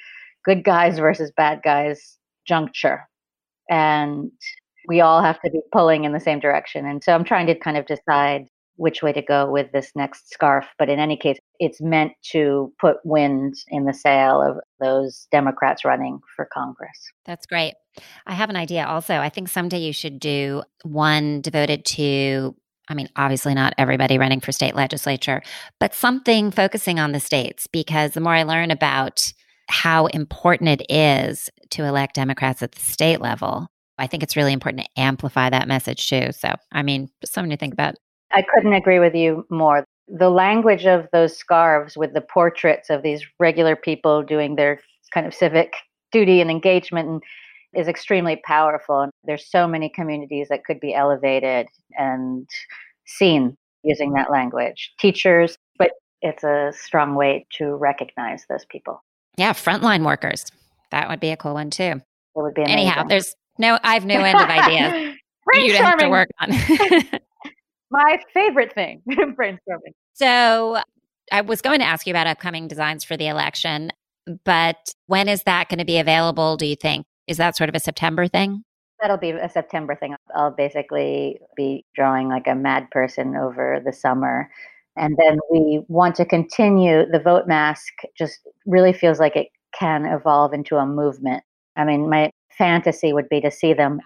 good 0.45 0.65
guys 0.65 0.99
versus 0.99 1.33
bad 1.37 1.61
guys 1.63 2.19
juncture. 2.47 3.07
And 3.71 4.31
we 4.87 5.01
all 5.01 5.23
have 5.23 5.41
to 5.43 5.51
be 5.51 5.61
pulling 5.73 6.05
in 6.05 6.13
the 6.13 6.21
same 6.21 6.41
direction. 6.41 6.87
And 6.87 7.03
so 7.03 7.15
I'm 7.15 7.25
trying 7.25 7.47
to 7.47 7.55
kind 7.55 7.77
of 7.77 7.87
decide 7.87 8.47
which 8.77 9.03
way 9.03 9.13
to 9.13 9.23
go 9.23 9.51
with 9.51 9.73
this 9.73 9.93
next 9.95 10.33
scarf. 10.33 10.67
But 10.79 10.89
in 10.89 10.99
any 10.99 11.17
case, 11.17 11.39
it's 11.65 11.81
meant 11.81 12.13
to 12.33 12.73
put 12.81 12.97
wind 13.05 13.55
in 13.69 13.85
the 13.85 13.95
sail 13.95 14.43
of 14.43 14.59
those 14.81 15.27
Democrats 15.31 15.85
running 15.85 16.21
for 16.35 16.49
Congress. 16.53 16.99
That's 17.25 17.47
great. 17.47 17.75
I 18.27 18.35
have 18.35 18.51
an 18.51 18.57
idea 18.57 18.87
also. 18.87 19.15
I 19.17 19.29
think 19.29 19.49
someday 19.49 19.79
you 19.79 19.93
should 19.93 20.19
do 20.19 20.63
one 20.83 21.41
devoted 21.41 21.85
to 21.87 22.57
I 22.87 22.93
mean, 22.93 23.09
obviously 23.17 23.55
not 23.55 23.73
everybody 23.79 24.19
running 24.19 24.41
for 24.41 24.53
state 24.53 24.75
legislature, 24.75 25.43
but 25.81 25.95
something 25.95 26.51
focusing 26.51 27.01
on 27.01 27.13
the 27.13 27.21
states 27.21 27.67
because 27.67 28.13
the 28.13 28.21
more 28.21 28.35
I 28.35 28.43
learn 28.43 28.71
about 28.71 29.33
how 29.71 30.07
important 30.07 30.69
it 30.69 30.93
is 30.93 31.49
to 31.71 31.85
elect 31.85 32.15
Democrats 32.15 32.63
at 32.63 32.73
the 32.73 32.81
state 32.81 33.23
level, 33.23 33.69
I 33.97 34.07
think 34.07 34.23
it's 34.23 34.37
really 34.37 34.53
important 34.53 34.85
to 34.85 35.01
amplify 35.01 35.49
that 35.51 35.69
message 35.69 36.09
too. 36.09 36.33
So, 36.33 36.55
I 36.73 36.83
mean, 36.83 37.09
just 37.21 37.33
something 37.33 37.51
to 37.51 37.57
think 37.57 37.73
about. 37.73 37.95
I 38.33 38.43
couldn't 38.55 38.75
agree 38.75 38.99
with 38.99 39.15
you 39.15 39.47
more. 39.49 39.87
The 40.09 40.31
language 40.31 40.87
of 40.87 41.09
those 41.13 41.37
scarves 41.37 41.97
with 41.97 42.13
the 42.13 42.21
portraits 42.21 42.91
of 42.91 43.03
these 43.03 43.25
regular 43.39 43.77
people 43.77 44.23
doing 44.23 44.57
their 44.57 44.81
kind 45.13 45.27
of 45.27 45.35
civic 45.35 45.75
duty 46.13 46.41
and 46.41 46.51
engagement 46.51 47.09
and 47.09 47.23
is 47.75 47.89
extremely 47.89 48.41
powerful. 48.45 49.01
And 49.03 49.13
there's 49.25 49.51
so 49.51 49.67
many 49.67 49.89
communities 49.89 50.49
that 50.49 50.65
could 50.65 50.81
be 50.81 50.95
elevated 50.95 51.67
and 51.99 52.49
seen 53.07 53.57
using 53.83 54.13
that 54.13 54.31
language. 54.31 54.93
Teachers, 54.99 55.57
but 55.79 55.93
it's 56.23 56.45
a 56.45 56.73
strong 56.75 57.15
way 57.15 57.47
to 57.59 57.75
recognize 57.75 58.45
those 58.49 58.65
people. 58.67 59.03
Yeah, 59.37 59.53
frontline 59.53 60.05
workers. 60.05 60.47
That 60.91 61.09
would 61.09 61.21
be 61.21 61.31
a 61.31 61.37
cool 61.37 61.55
one 61.55 61.71
too. 61.71 61.83
It 61.83 62.03
would 62.37 62.55
be 62.55 62.63
amazing. 62.63 62.79
anyhow. 62.79 63.05
There's 63.05 63.35
no, 63.59 63.79
I 63.83 63.95
have 63.95 64.07
no 64.07 64.23
end 64.23 64.41
of 64.41 64.49
ideas. 64.49 65.17
You'd 65.55 65.77
have 65.77 65.99
to 65.99 66.09
work 66.09 66.29
on. 66.41 66.51
My 67.95 68.19
favorite 68.33 68.73
thing, 68.73 69.03
brainstorming. 69.09 69.93
So 70.15 70.83
I 71.31 71.43
was 71.43 71.61
going 71.61 71.79
to 71.79 71.85
ask 71.85 72.09
you 72.09 72.13
about 72.13 72.27
upcoming 72.27 72.67
designs 72.67 73.05
for 73.05 73.17
the 73.17 73.29
election, 73.29 73.93
but 74.45 74.77
when 75.07 75.29
is 75.29 75.45
that 75.45 75.69
going 75.69 75.79
to 75.79 75.85
be 75.85 75.99
available, 75.99 76.57
do 76.57 76.67
you 76.67 76.75
think? 76.75 77.07
Is 77.29 77.37
that 77.37 77.57
sort 77.57 77.69
of 77.69 77.77
a 77.77 77.81
September 77.81 78.27
thing? 78.27 78.65
That'll 79.01 79.17
be 79.17 79.31
a 79.31 79.49
September 79.49 79.95
thing. 79.95 80.17
I'll 80.35 80.51
basically 80.51 81.39
be 81.57 81.85
drawing 81.95 82.29
like 82.29 82.49
a 82.49 82.57
mad 82.57 82.91
person 82.91 83.37
over 83.37 83.81
the 83.85 83.93
summer. 83.93 84.51
And 84.97 85.17
then 85.17 85.39
we 85.53 85.85
want 85.87 86.17
to 86.17 86.25
continue. 86.25 87.07
The 87.09 87.21
vote 87.21 87.47
mask 87.47 87.93
just 88.19 88.41
really 88.67 88.93
feels 88.93 89.21
like 89.21 89.37
it 89.37 89.49
can 89.79 90.05
evolve 90.05 90.53
into 90.53 90.77
a 90.79 90.87
movement. 90.87 91.45
I 91.77 91.85
mean, 91.85 92.11
my 92.11 92.31
fantasy 92.59 93.13
would 93.13 93.29
be 93.29 93.41
to 93.41 93.53
see 93.53 93.73
them 93.73 94.01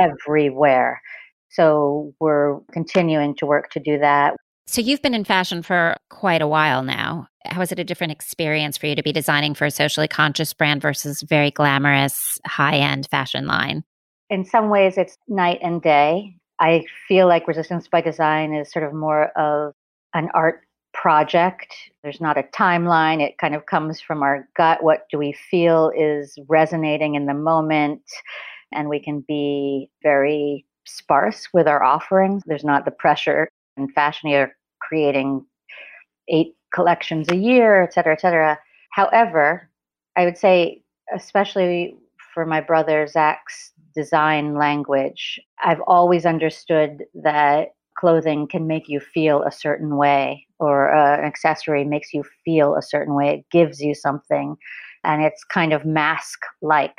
everywhere. 0.00 1.02
So 1.50 2.12
we're 2.20 2.60
continuing 2.72 3.34
to 3.36 3.46
work 3.46 3.70
to 3.70 3.80
do 3.80 3.98
that. 3.98 4.36
So 4.68 4.80
you've 4.80 5.02
been 5.02 5.14
in 5.14 5.24
fashion 5.24 5.62
for 5.62 5.96
quite 6.10 6.42
a 6.42 6.48
while 6.48 6.82
now. 6.82 7.28
How 7.44 7.60
is 7.60 7.70
it 7.70 7.78
a 7.78 7.84
different 7.84 8.12
experience 8.12 8.76
for 8.76 8.86
you 8.86 8.96
to 8.96 9.02
be 9.02 9.12
designing 9.12 9.54
for 9.54 9.64
a 9.64 9.70
socially 9.70 10.08
conscious 10.08 10.52
brand 10.52 10.82
versus 10.82 11.22
very 11.22 11.52
glamorous 11.52 12.38
high 12.44 12.78
end 12.78 13.06
fashion 13.10 13.46
line? 13.46 13.84
In 14.28 14.44
some 14.44 14.68
ways, 14.68 14.98
it's 14.98 15.16
night 15.28 15.60
and 15.62 15.80
day. 15.80 16.36
I 16.58 16.84
feel 17.06 17.28
like 17.28 17.46
Resistance 17.46 17.86
by 17.86 18.00
Design 18.00 18.54
is 18.54 18.72
sort 18.72 18.84
of 18.84 18.92
more 18.92 19.28
of 19.38 19.72
an 20.14 20.30
art 20.34 20.62
project. 20.92 21.72
There's 22.02 22.20
not 22.20 22.38
a 22.38 22.42
timeline. 22.42 23.20
It 23.20 23.38
kind 23.38 23.54
of 23.54 23.66
comes 23.66 24.00
from 24.00 24.22
our 24.22 24.48
gut. 24.56 24.82
What 24.82 25.02
do 25.10 25.18
we 25.18 25.32
feel 25.32 25.92
is 25.96 26.36
resonating 26.48 27.14
in 27.14 27.26
the 27.26 27.34
moment? 27.34 28.02
And 28.72 28.88
we 28.88 29.00
can 29.00 29.24
be 29.28 29.90
very 30.02 30.65
sparse 30.86 31.48
with 31.52 31.66
our 31.66 31.82
offerings. 31.82 32.42
There's 32.46 32.64
not 32.64 32.84
the 32.84 32.90
pressure 32.90 33.48
in 33.76 33.88
fashion. 33.88 34.30
You're 34.30 34.52
creating 34.80 35.44
eight 36.28 36.54
collections 36.72 37.28
a 37.30 37.36
year, 37.36 37.82
et 37.82 37.92
cetera, 37.92 38.12
et 38.14 38.20
cetera. 38.20 38.58
However, 38.90 39.70
I 40.16 40.24
would 40.24 40.38
say, 40.38 40.82
especially 41.14 41.96
for 42.32 42.46
my 42.46 42.60
brother 42.60 43.06
Zac's 43.06 43.72
design 43.94 44.54
language, 44.54 45.40
I've 45.62 45.80
always 45.86 46.26
understood 46.26 47.04
that 47.14 47.68
clothing 47.98 48.46
can 48.46 48.66
make 48.66 48.88
you 48.88 49.00
feel 49.00 49.42
a 49.42 49.52
certain 49.52 49.96
way, 49.96 50.46
or 50.58 50.94
uh, 50.94 51.18
an 51.18 51.24
accessory 51.24 51.84
makes 51.84 52.12
you 52.12 52.24
feel 52.44 52.74
a 52.74 52.82
certain 52.82 53.14
way. 53.14 53.28
It 53.30 53.46
gives 53.50 53.80
you 53.80 53.94
something, 53.94 54.56
and 55.02 55.22
it's 55.22 55.44
kind 55.44 55.72
of 55.72 55.84
mask 55.86 56.40
like. 56.60 56.98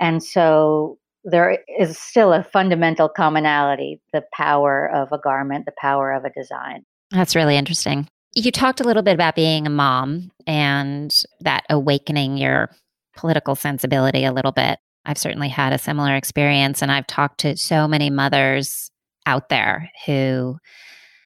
And 0.00 0.22
so 0.22 0.98
there 1.30 1.58
is 1.78 1.98
still 1.98 2.32
a 2.32 2.42
fundamental 2.42 3.08
commonality 3.08 4.00
the 4.12 4.22
power 4.32 4.90
of 4.90 5.12
a 5.12 5.18
garment, 5.18 5.66
the 5.66 5.72
power 5.78 6.12
of 6.12 6.24
a 6.24 6.30
design. 6.30 6.84
That's 7.10 7.36
really 7.36 7.56
interesting. 7.56 8.08
You 8.34 8.52
talked 8.52 8.80
a 8.80 8.84
little 8.84 9.02
bit 9.02 9.14
about 9.14 9.34
being 9.34 9.66
a 9.66 9.70
mom 9.70 10.30
and 10.46 11.14
that 11.40 11.64
awakening 11.70 12.36
your 12.36 12.70
political 13.16 13.54
sensibility 13.54 14.24
a 14.24 14.32
little 14.32 14.52
bit. 14.52 14.78
I've 15.04 15.18
certainly 15.18 15.48
had 15.48 15.72
a 15.72 15.78
similar 15.78 16.14
experience, 16.14 16.82
and 16.82 16.92
I've 16.92 17.06
talked 17.06 17.40
to 17.40 17.56
so 17.56 17.88
many 17.88 18.10
mothers 18.10 18.90
out 19.26 19.48
there 19.48 19.90
who 20.06 20.58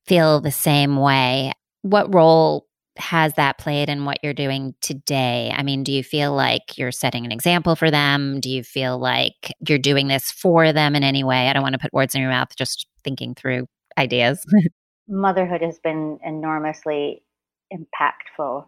feel 0.06 0.40
the 0.40 0.52
same 0.52 0.96
way. 0.96 1.52
What 1.82 2.14
role 2.14 2.66
has 2.96 3.34
that 3.34 3.58
played 3.58 3.88
in 3.88 4.04
what 4.04 4.18
you're 4.22 4.34
doing 4.34 4.74
today? 4.80 5.52
I 5.54 5.62
mean, 5.62 5.82
do 5.82 5.92
you 5.92 6.04
feel 6.04 6.34
like 6.34 6.76
you're 6.76 6.92
setting 6.92 7.24
an 7.24 7.32
example 7.32 7.74
for 7.76 7.90
them? 7.90 8.40
Do 8.40 8.50
you 8.50 8.62
feel 8.62 8.98
like 8.98 9.52
you're 9.66 9.78
doing 9.78 10.08
this 10.08 10.30
for 10.30 10.72
them 10.72 10.94
in 10.94 11.02
any 11.02 11.24
way? 11.24 11.48
I 11.48 11.52
don't 11.52 11.62
want 11.62 11.74
to 11.74 11.78
put 11.78 11.92
words 11.92 12.14
in 12.14 12.20
your 12.20 12.30
mouth, 12.30 12.54
just 12.56 12.86
thinking 13.02 13.34
through 13.34 13.66
ideas. 13.96 14.44
Motherhood 15.08 15.62
has 15.62 15.78
been 15.78 16.18
enormously 16.24 17.22
impactful 17.72 18.66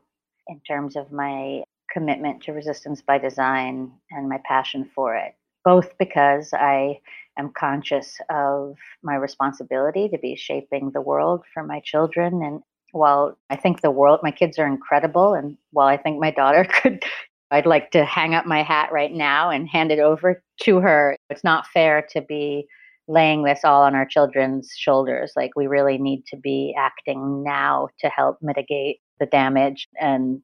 in 0.49 0.61
terms 0.67 0.97
of 0.97 1.13
my 1.13 1.63
commitment 1.93 2.43
to 2.43 2.53
resistance 2.53 3.03
by 3.03 3.19
design 3.19 3.93
and 4.11 4.29
my 4.29 4.41
passion 4.45 4.91
for 4.95 5.15
it, 5.15 5.35
both 5.65 5.97
because 5.99 6.53
I 6.53 7.01
am 7.39 7.53
conscious 7.57 8.19
of 8.31 8.77
my 9.03 9.15
responsibility 9.15 10.09
to 10.09 10.19
be 10.19 10.37
shaping 10.37 10.91
the 10.91 11.01
world 11.01 11.43
for 11.53 11.63
my 11.63 11.81
children 11.81 12.43
and 12.43 12.63
while 12.95 13.37
I 13.51 13.57
think 13.57 13.81
the 13.81 13.91
world, 13.91 14.21
my 14.23 14.31
kids 14.31 14.59
are 14.59 14.67
incredible, 14.67 15.35
and 15.35 15.57
while 15.73 15.89
I 15.89 15.97
think 15.97 16.21
my 16.21 16.31
daughter 16.31 16.65
could, 16.83 17.03
I'd 17.51 17.67
like 17.67 17.91
to 17.91 18.05
hang 18.05 18.35
up 18.35 18.47
my 18.47 18.63
hat 18.63 18.91
right 18.93 19.13
now 19.13 19.51
and 19.51 19.69
hand 19.69 19.91
it 19.91 19.99
over 19.99 20.43
to 20.63 20.81
her. 20.81 21.17
It's 21.29 21.45
not 21.45 21.67
fair 21.67 22.07
to 22.11 22.21
be 22.23 22.67
laying 23.07 23.43
this 23.43 23.61
all 23.65 23.83
on 23.83 23.95
our 23.95 24.07
children's 24.07 24.73
shoulders. 24.77 25.33
Like, 25.37 25.51
we 25.57 25.67
really 25.67 25.99
need 25.99 26.25
to 26.27 26.37
be 26.37 26.75
acting 26.79 27.43
now 27.43 27.89
to 28.01 28.09
help 28.09 28.39
mitigate 28.41 29.01
the 29.21 29.27
damage 29.27 29.87
and 30.01 30.41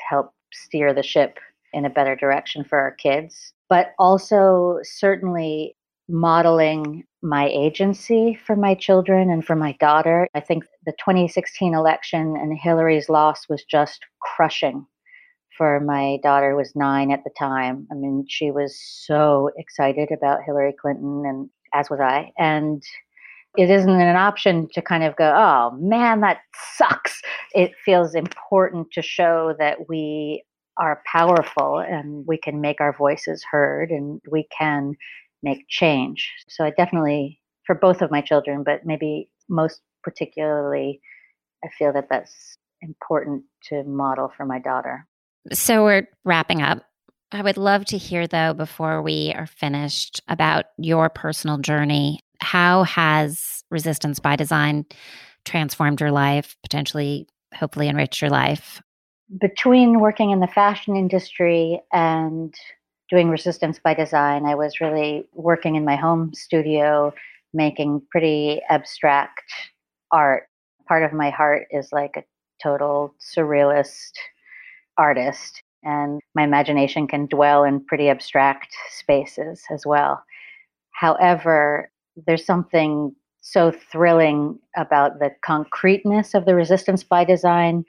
help 0.00 0.32
steer 0.52 0.94
the 0.94 1.02
ship 1.02 1.38
in 1.72 1.84
a 1.84 1.90
better 1.90 2.14
direction 2.14 2.62
for 2.62 2.78
our 2.78 2.92
kids. 2.92 3.52
But 3.68 3.92
also, 3.98 4.78
certainly, 4.82 5.76
modeling 6.08 7.04
my 7.26 7.48
agency 7.48 8.38
for 8.46 8.56
my 8.56 8.74
children 8.74 9.30
and 9.30 9.44
for 9.44 9.56
my 9.56 9.72
daughter. 9.80 10.28
I 10.34 10.40
think 10.40 10.64
the 10.86 10.92
2016 10.92 11.74
election 11.74 12.36
and 12.36 12.56
Hillary's 12.56 13.08
loss 13.08 13.48
was 13.48 13.64
just 13.64 14.00
crushing 14.20 14.86
for 15.56 15.80
my 15.80 16.18
daughter 16.22 16.54
was 16.54 16.76
9 16.76 17.10
at 17.10 17.24
the 17.24 17.30
time. 17.38 17.86
I 17.90 17.94
mean, 17.94 18.26
she 18.28 18.50
was 18.50 18.78
so 18.78 19.50
excited 19.56 20.10
about 20.12 20.44
Hillary 20.44 20.74
Clinton 20.80 21.24
and 21.26 21.50
as 21.74 21.90
was 21.90 22.00
I. 22.00 22.32
And 22.38 22.82
it 23.56 23.70
isn't 23.70 23.90
an 23.90 24.16
option 24.16 24.68
to 24.74 24.82
kind 24.82 25.02
of 25.02 25.16
go, 25.16 25.32
oh 25.34 25.76
man, 25.80 26.20
that 26.20 26.38
sucks. 26.74 27.22
It 27.54 27.72
feels 27.84 28.14
important 28.14 28.88
to 28.92 29.02
show 29.02 29.54
that 29.58 29.88
we 29.88 30.44
are 30.78 31.02
powerful 31.10 31.78
and 31.78 32.26
we 32.26 32.36
can 32.36 32.60
make 32.60 32.80
our 32.80 32.94
voices 32.94 33.42
heard 33.50 33.90
and 33.90 34.20
we 34.30 34.46
can 34.56 34.92
make 35.46 35.68
change. 35.68 36.30
So 36.48 36.64
I 36.64 36.70
definitely, 36.70 37.40
for 37.64 37.74
both 37.74 38.02
of 38.02 38.10
my 38.10 38.20
children, 38.20 38.64
but 38.64 38.84
maybe 38.84 39.30
most 39.48 39.80
particularly, 40.02 41.00
I 41.64 41.68
feel 41.78 41.92
that 41.92 42.08
that's 42.10 42.58
important 42.82 43.44
to 43.68 43.84
model 43.84 44.30
for 44.36 44.44
my 44.44 44.58
daughter. 44.58 45.06
So 45.52 45.84
we're 45.84 46.08
wrapping 46.24 46.60
up. 46.62 46.82
I 47.32 47.42
would 47.42 47.56
love 47.56 47.84
to 47.86 47.98
hear, 47.98 48.26
though, 48.26 48.54
before 48.54 49.02
we 49.02 49.32
are 49.34 49.46
finished, 49.46 50.20
about 50.28 50.66
your 50.78 51.08
personal 51.08 51.58
journey. 51.58 52.20
How 52.40 52.84
has 52.84 53.62
Resistance 53.70 54.20
by 54.20 54.36
Design 54.36 54.84
transformed 55.44 56.00
your 56.00 56.12
life, 56.12 56.56
potentially, 56.62 57.28
hopefully, 57.54 57.88
enriched 57.88 58.20
your 58.20 58.30
life? 58.30 58.82
Between 59.40 60.00
working 60.00 60.30
in 60.30 60.40
the 60.40 60.46
fashion 60.46 60.96
industry 60.96 61.80
and 61.92 62.54
doing 63.10 63.30
Resistance 63.30 63.78
by 63.78 63.94
Design, 63.94 64.46
I 64.46 64.54
was 64.54 64.80
really 64.80 65.26
working 65.32 65.76
in 65.76 65.84
my 65.84 65.96
home 65.96 66.32
studio, 66.34 67.14
making 67.54 68.02
pretty 68.10 68.60
abstract 68.68 69.44
art. 70.10 70.48
Part 70.88 71.02
of 71.02 71.12
my 71.12 71.30
heart 71.30 71.66
is 71.70 71.90
like 71.92 72.16
a 72.16 72.24
total 72.62 73.14
surrealist 73.20 74.12
artist 74.98 75.62
and 75.82 76.20
my 76.34 76.42
imagination 76.42 77.06
can 77.06 77.26
dwell 77.26 77.64
in 77.64 77.84
pretty 77.84 78.08
abstract 78.08 78.74
spaces 78.90 79.62
as 79.70 79.86
well. 79.86 80.22
However, 80.92 81.90
there's 82.26 82.44
something 82.44 83.14
so 83.40 83.70
thrilling 83.70 84.58
about 84.76 85.20
the 85.20 85.30
concreteness 85.44 86.34
of 86.34 86.44
the 86.44 86.54
Resistance 86.54 87.04
by 87.04 87.24
Design 87.24 87.84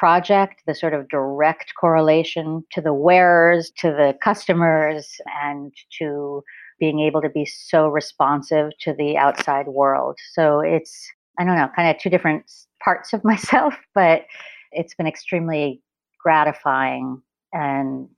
project, 0.00 0.62
the 0.66 0.74
sort 0.74 0.92
of 0.94 1.08
direct 1.10 1.74
correlation 1.78 2.64
to 2.72 2.80
the 2.80 2.94
wearers, 2.94 3.70
to 3.76 3.90
the 3.90 4.16
customers, 4.24 5.20
and 5.42 5.74
to 5.98 6.42
being 6.78 7.00
able 7.00 7.20
to 7.20 7.28
be 7.28 7.44
so 7.44 7.86
responsive 7.86 8.70
to 8.80 8.94
the 8.94 9.18
outside 9.18 9.68
world. 9.68 10.16
So 10.32 10.60
it's, 10.60 11.06
I 11.38 11.44
don't 11.44 11.54
know, 11.54 11.68
kind 11.76 11.94
of 11.94 12.00
two 12.00 12.08
different 12.08 12.50
parts 12.82 13.12
of 13.12 13.22
myself, 13.32 13.74
but 13.94 14.24
it's 14.72 14.94
been 14.94 15.06
extremely 15.06 15.82
gratifying 16.18 17.20
and 17.52 18.08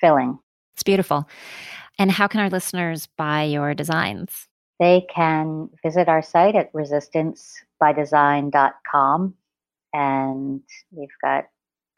filling. 0.00 0.38
It's 0.72 0.82
beautiful. 0.82 1.28
And 1.98 2.10
how 2.10 2.28
can 2.28 2.40
our 2.40 2.48
listeners 2.48 3.08
buy 3.18 3.42
your 3.42 3.74
designs? 3.74 4.48
They 4.80 5.06
can 5.14 5.68
visit 5.84 6.08
our 6.08 6.22
site 6.22 6.56
at 6.56 6.72
resistancebydesign.com 6.72 9.34
and 9.96 10.60
we've 10.92 11.08
got 11.22 11.46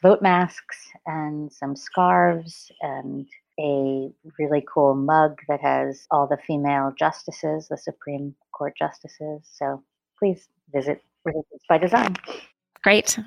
vote 0.02 0.22
masks 0.22 0.76
and 1.06 1.52
some 1.52 1.74
scarves 1.74 2.70
and 2.80 3.26
a 3.58 4.08
really 4.38 4.64
cool 4.72 4.94
mug 4.94 5.40
that 5.48 5.60
has 5.60 6.06
all 6.12 6.28
the 6.28 6.38
female 6.46 6.92
justices, 6.96 7.66
the 7.68 7.76
Supreme 7.76 8.36
Court 8.52 8.74
justices. 8.78 9.42
So 9.52 9.82
please 10.16 10.48
visit 10.72 11.02
Resistance 11.24 11.62
by 11.68 11.78
Design. 11.78 12.14
Great. 12.84 13.18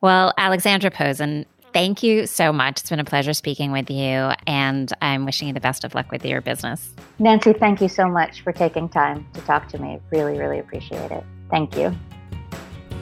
Well, 0.00 0.32
Alexandra 0.38 0.90
Posen, 0.90 1.44
Thank 1.72 2.02
you 2.02 2.26
so 2.26 2.52
much. 2.52 2.80
It's 2.80 2.90
been 2.90 2.98
a 2.98 3.04
pleasure 3.04 3.32
speaking 3.32 3.70
with 3.70 3.90
you, 3.90 4.32
and 4.44 4.92
I'm 5.00 5.24
wishing 5.24 5.46
you 5.46 5.54
the 5.54 5.60
best 5.60 5.84
of 5.84 5.94
luck 5.94 6.10
with 6.10 6.24
your 6.24 6.40
business. 6.40 6.92
Nancy, 7.20 7.52
thank 7.52 7.80
you 7.80 7.88
so 7.88 8.08
much 8.08 8.40
for 8.40 8.52
taking 8.52 8.88
time 8.88 9.24
to 9.34 9.40
talk 9.42 9.68
to 9.68 9.78
me. 9.78 10.00
Really, 10.10 10.36
really 10.36 10.58
appreciate 10.58 11.12
it. 11.12 11.24
Thank 11.48 11.76
you. 11.76 11.94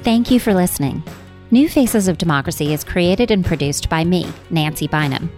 Thank 0.08 0.30
you 0.30 0.40
for 0.40 0.54
listening. 0.54 1.02
New 1.50 1.68
Faces 1.68 2.08
of 2.08 2.16
Democracy 2.16 2.72
is 2.72 2.82
created 2.82 3.30
and 3.30 3.44
produced 3.44 3.90
by 3.90 4.04
me, 4.04 4.26
Nancy 4.48 4.88
Bynum. 4.88 5.30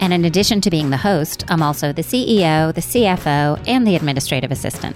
And 0.00 0.12
in 0.12 0.26
addition 0.26 0.60
to 0.60 0.70
being 0.70 0.90
the 0.90 0.98
host, 0.98 1.46
I'm 1.48 1.62
also 1.62 1.94
the 1.94 2.02
CEO, 2.02 2.74
the 2.74 2.82
CFO, 2.82 3.66
and 3.66 3.86
the 3.86 3.96
administrative 3.96 4.52
assistant. 4.52 4.94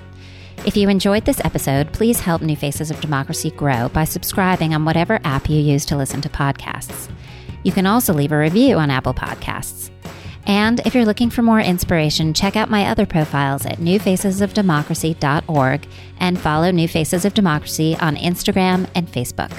If 0.67 0.77
you 0.77 0.91
enjoyed 0.91 1.25
this 1.25 1.41
episode, 1.47 1.95
please 1.95 2.21
help 2.21 2.43
New 2.43 2.57
Faces 2.57 2.91
of 2.91 3.01
Democracy 3.01 3.51
grow 3.53 3.89
by 3.89 4.05
subscribing 4.05 4.75
on 4.75 4.85
whatever 4.85 5.19
app 5.25 5.49
you 5.49 5.59
use 5.59 5.87
to 5.87 5.97
listen 5.97 6.21
to 6.21 6.29
podcasts. 6.29 7.11
You 7.63 7.73
can 7.73 7.87
also 7.87 8.13
leave 8.13 8.33
a 8.33 8.39
review 8.39 8.77
on 8.77 8.91
Apple 8.91 9.15
Podcasts. 9.15 9.92
And 10.47 10.81
if 10.85 10.95
you're 10.95 11.05
looking 11.05 11.31
for 11.31 11.43
more 11.43 11.61
inspiration, 11.61 12.35
check 12.35 12.57
out 12.57 12.71
my 12.71 12.87
other 12.87 13.07
profiles 13.07 13.65
at 13.65 13.79
newfacesofdemocracy.org 13.79 15.87
and 16.19 16.41
follow 16.41 16.71
New 16.71 16.89
Faces 16.89 17.25
of 17.25 17.33
Democracy 17.35 17.97
on 18.01 18.17
Instagram 18.17 18.89
and 18.95 19.09
Facebook. 19.09 19.53